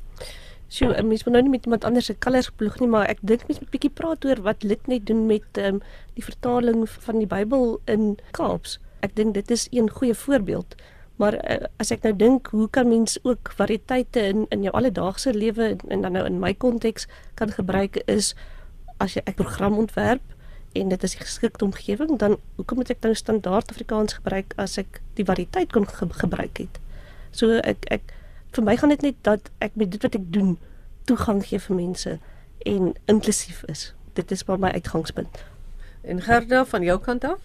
So, 0.68 0.88
mens 0.88 1.24
moet 1.24 1.34
nou 1.34 1.42
nie 1.44 1.52
met 1.52 1.66
iemand 1.66 1.84
anders 1.84 2.06
se 2.06 2.14
kalers 2.14 2.50
ploeg 2.50 2.80
nie, 2.80 2.88
maar 2.88 3.08
ek 3.08 3.20
dink 3.22 3.48
mens 3.48 3.60
moet 3.60 3.70
'n 3.70 3.72
bietjie 3.72 3.94
praat 4.00 4.26
oor 4.26 4.42
wat 4.42 4.60
dit 4.60 4.88
net 4.88 5.06
doen 5.06 5.26
met 5.26 5.58
um, 5.58 5.80
die 6.14 6.24
vertaling 6.24 6.90
van 6.90 7.18
die 7.18 7.28
Bybel 7.28 7.80
in 7.86 8.18
Kaaps. 8.32 8.80
Ek 9.00 9.16
dink 9.16 9.34
dit 9.34 9.52
is 9.52 9.68
een 9.72 9.90
goeie 9.90 10.16
voorbeeld. 10.16 10.76
Maar 11.18 11.34
uh, 11.34 11.66
as 11.82 11.92
ek 11.92 12.04
nou 12.06 12.14
dink, 12.16 12.48
hoe 12.54 12.70
kan 12.70 12.88
mens 12.88 13.18
ook 13.24 13.52
variëteite 13.58 14.22
in 14.22 14.46
in 14.54 14.66
jou 14.66 14.74
alledaagse 14.78 15.34
lewe 15.34 15.76
en 15.88 16.02
dan 16.02 16.12
nou 16.12 16.26
in 16.26 16.40
my 16.40 16.54
konteks 16.54 17.08
kan 17.34 17.52
gebruik 17.52 17.98
is 18.06 18.36
as 18.98 19.14
jy 19.14 19.22
'n 19.26 19.34
program 19.34 19.78
ontwerp 19.78 20.22
en 20.74 20.90
dit 20.90 21.04
is 21.04 21.16
'n 21.16 21.26
geskikte 21.26 21.66
omgewing, 21.66 22.18
dan 22.18 22.38
hoekom 22.56 22.78
moet 22.78 22.90
ek 22.90 23.02
nou 23.02 23.14
standaard 23.16 23.70
Afrikaans 23.70 24.14
gebruik 24.14 24.54
as 24.58 24.78
ek 24.78 25.02
die 25.14 25.26
variëteit 25.26 25.72
kon 25.72 25.88
ge 25.88 26.08
gebruik 26.10 26.58
het? 26.58 26.80
So 27.32 27.58
ek 27.64 27.86
ek 27.90 28.14
vir 28.52 28.64
my 28.64 28.78
gaan 28.78 28.90
dit 28.90 29.02
net 29.02 29.16
dat 29.22 29.50
ek 29.58 29.76
met 29.76 29.92
dit 29.92 30.02
wat 30.02 30.16
ek 30.16 30.32
doen 30.34 30.58
toegang 31.06 31.46
gee 31.46 31.60
vir 31.60 31.76
mense 31.76 32.20
en 32.66 32.94
inklusief 33.06 33.64
is. 33.64 33.94
Dit 34.14 34.32
is 34.32 34.46
maar 34.46 34.60
my 34.60 34.70
uitgangspunt. 34.70 35.44
En 36.02 36.22
Gerda 36.22 36.66
van 36.66 36.84
jou 36.84 37.00
kant 37.00 37.24
af? 37.24 37.40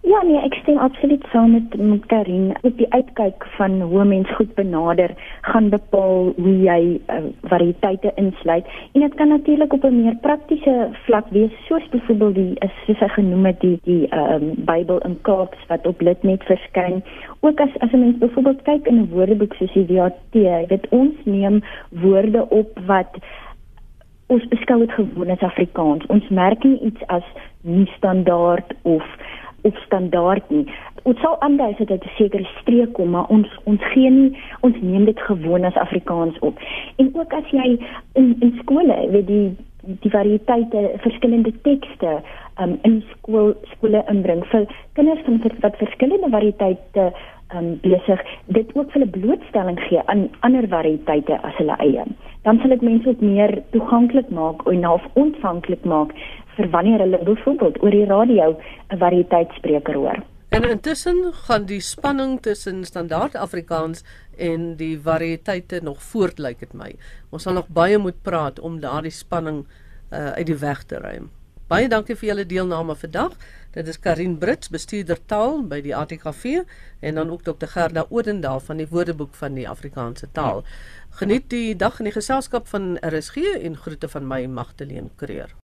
Ja 0.00 0.22
nee, 0.24 0.38
ek 0.40 0.54
stem 0.62 0.78
absoluut 0.80 1.24
saam 1.28 1.50
met 1.52 2.06
Karin. 2.08 2.54
Op 2.64 2.76
die 2.78 2.86
uitkyk 2.92 3.44
van 3.58 3.80
hoe 3.80 4.04
mens 4.04 4.30
goed 4.34 4.54
benader 4.54 5.12
gaan 5.40 5.68
bepaal 5.68 6.32
hoe 6.36 6.54
jy 6.62 6.78
uh, 6.96 7.18
variëteite 7.52 8.12
insluit 8.16 8.64
en 8.92 9.04
dit 9.04 9.14
kan 9.14 9.28
natuurlik 9.28 9.72
op 9.72 9.84
'n 9.84 10.02
meer 10.02 10.16
praktiese 10.24 10.88
vlak 11.04 11.28
wees 11.36 11.52
soos 11.66 11.88
byvoorbeeld 11.88 12.34
die 12.34 12.54
is 12.58 12.72
soos 12.86 12.98
hy 12.98 13.08
genoem 13.08 13.44
het 13.46 13.60
die 13.60 13.78
die 13.84 14.08
ehm 14.08 14.32
um, 14.32 14.54
Bybel 14.64 14.98
in 14.98 15.18
Kaaps 15.20 15.66
wat 15.68 15.86
op 15.86 16.00
Litnet 16.00 16.44
verskyn. 16.44 17.04
Ook 17.40 17.60
as 17.60 17.78
as 17.78 17.92
'n 17.92 18.00
mens 18.00 18.18
byvoorbeeld 18.18 18.62
kyk 18.62 18.86
in 18.86 18.96
'n 19.00 19.10
woordeboek 19.12 19.54
soos 19.54 19.72
die 19.72 20.00
jy 20.32 20.64
weet 20.68 20.88
ons 20.88 21.14
neem 21.24 21.62
woorde 21.90 22.48
op 22.48 22.78
wat 22.86 23.20
ons 24.26 24.48
beskou 24.48 24.78
dit 24.78 24.92
gewoon 24.92 25.30
as 25.30 25.42
Afrikaans. 25.42 26.06
Ons 26.06 26.28
merk 26.28 26.64
nie 26.64 26.78
iets 26.80 27.06
as 27.06 27.26
nie 27.60 27.90
standaard 27.96 28.74
of 28.82 29.04
op 29.62 29.76
standaard 29.76 30.50
nie. 30.50 30.66
Ons 31.02 31.20
sal 31.20 31.40
aandui 31.40 31.74
dat 31.78 31.88
dit 31.88 32.04
'n 32.04 32.16
sekere 32.16 32.48
streek 32.60 32.92
kom, 32.92 33.10
maar 33.10 33.28
ons 33.28 33.48
ons 33.64 33.84
gee 33.92 34.10
nie 34.10 34.36
ons 34.60 34.76
neem 34.80 35.04
dit 35.04 35.20
gewoon 35.20 35.64
as 35.64 35.74
Afrikaans 35.74 36.38
op. 36.38 36.58
En 36.96 37.10
ook 37.14 37.32
as 37.32 37.50
jy 37.50 37.78
in 38.12 38.36
in 38.40 38.58
skole, 38.62 39.08
weet 39.10 39.26
die 39.26 39.56
die 39.82 40.10
variëteite 40.10 40.90
verskillende 40.96 41.52
tekste 41.62 42.20
um, 42.60 42.78
in 42.82 43.02
skool 43.10 43.54
skole 43.74 44.04
inbring 44.12 44.44
vir 44.52 44.66
kinders 44.92 45.22
van 45.24 45.40
wat 45.60 45.76
verskillende 45.76 46.28
variëteite 46.30 47.12
um, 47.56 47.78
besig 47.82 48.20
dit 48.56 48.74
ook 48.76 48.90
vir 48.92 49.00
hulle 49.00 49.14
blootstelling 49.14 49.80
gee 49.88 50.02
aan 50.12 50.28
ander 50.46 50.68
variëteite 50.68 51.40
as 51.42 51.56
hulle 51.58 51.76
eie. 51.86 52.04
Dan 52.44 52.60
sal 52.60 52.72
dit 52.72 52.84
mense 52.84 53.08
ook 53.08 53.20
meer 53.24 53.56
toeganklik 53.74 54.30
maak 54.30 54.62
en 54.70 54.84
half 54.84 55.06
ontvanklik 55.20 55.84
maak 55.84 56.14
vir 56.56 56.70
wanneer 56.70 56.98
hulle 57.04 57.22
byvoorbeeld 57.24 57.82
oor 57.82 57.90
die 57.90 58.06
radio 58.06 58.56
'n 58.90 58.98
variëteitsspreker 58.98 59.94
hoor. 59.94 60.22
En 60.50 60.64
intussen 60.66 61.32
gaan 61.32 61.64
die 61.64 61.80
spanning 61.80 62.40
tussen 62.42 62.84
standaard 62.84 63.34
Afrikaans 63.34 64.04
en 64.36 64.76
die 64.76 65.00
variëteite 65.00 65.78
nog 65.82 66.02
voort 66.02 66.38
lyk 66.38 66.58
dit 66.58 66.72
my. 66.74 66.96
Ons 67.30 67.42
sal 67.42 67.54
nog 67.54 67.68
baie 67.68 67.98
moet 67.98 68.22
praat 68.22 68.58
om 68.58 68.80
daardie 68.80 69.14
spanning 69.14 69.60
uh, 70.10 70.32
uit 70.32 70.46
die 70.46 70.58
weg 70.58 70.82
te 70.82 70.98
ruim. 70.98 71.30
Baie 71.70 71.86
dankie 71.86 72.16
vir 72.18 72.32
julle 72.32 72.46
deelname 72.50 72.96
vandag. 72.98 73.36
Dit 73.76 73.86
is 73.86 74.00
Karin 74.02 74.34
Brits, 74.42 74.72
bestuurder 74.74 75.20
taal 75.30 75.60
by 75.70 75.78
die 75.86 75.94
ATKV 75.94 76.64
en 77.06 77.22
dan 77.22 77.30
ook 77.30 77.46
Dr. 77.46 77.70
Gerda 77.70 78.08
Odendaal 78.10 78.58
van 78.66 78.82
die 78.82 78.88
Woordeboek 78.90 79.38
van 79.38 79.54
die 79.54 79.68
Afrikaanse 79.70 80.26
taal. 80.34 80.64
Geniet 81.22 81.46
die 81.54 81.76
dag 81.78 82.02
in 82.02 82.10
die 82.10 82.18
geselskap 82.18 82.66
van 82.74 82.96
RSG 83.06 83.62
en 83.62 83.78
groete 83.78 84.10
van 84.10 84.26
my 84.26 84.46
Magdalene 84.50 85.14
Creer. 85.14 85.60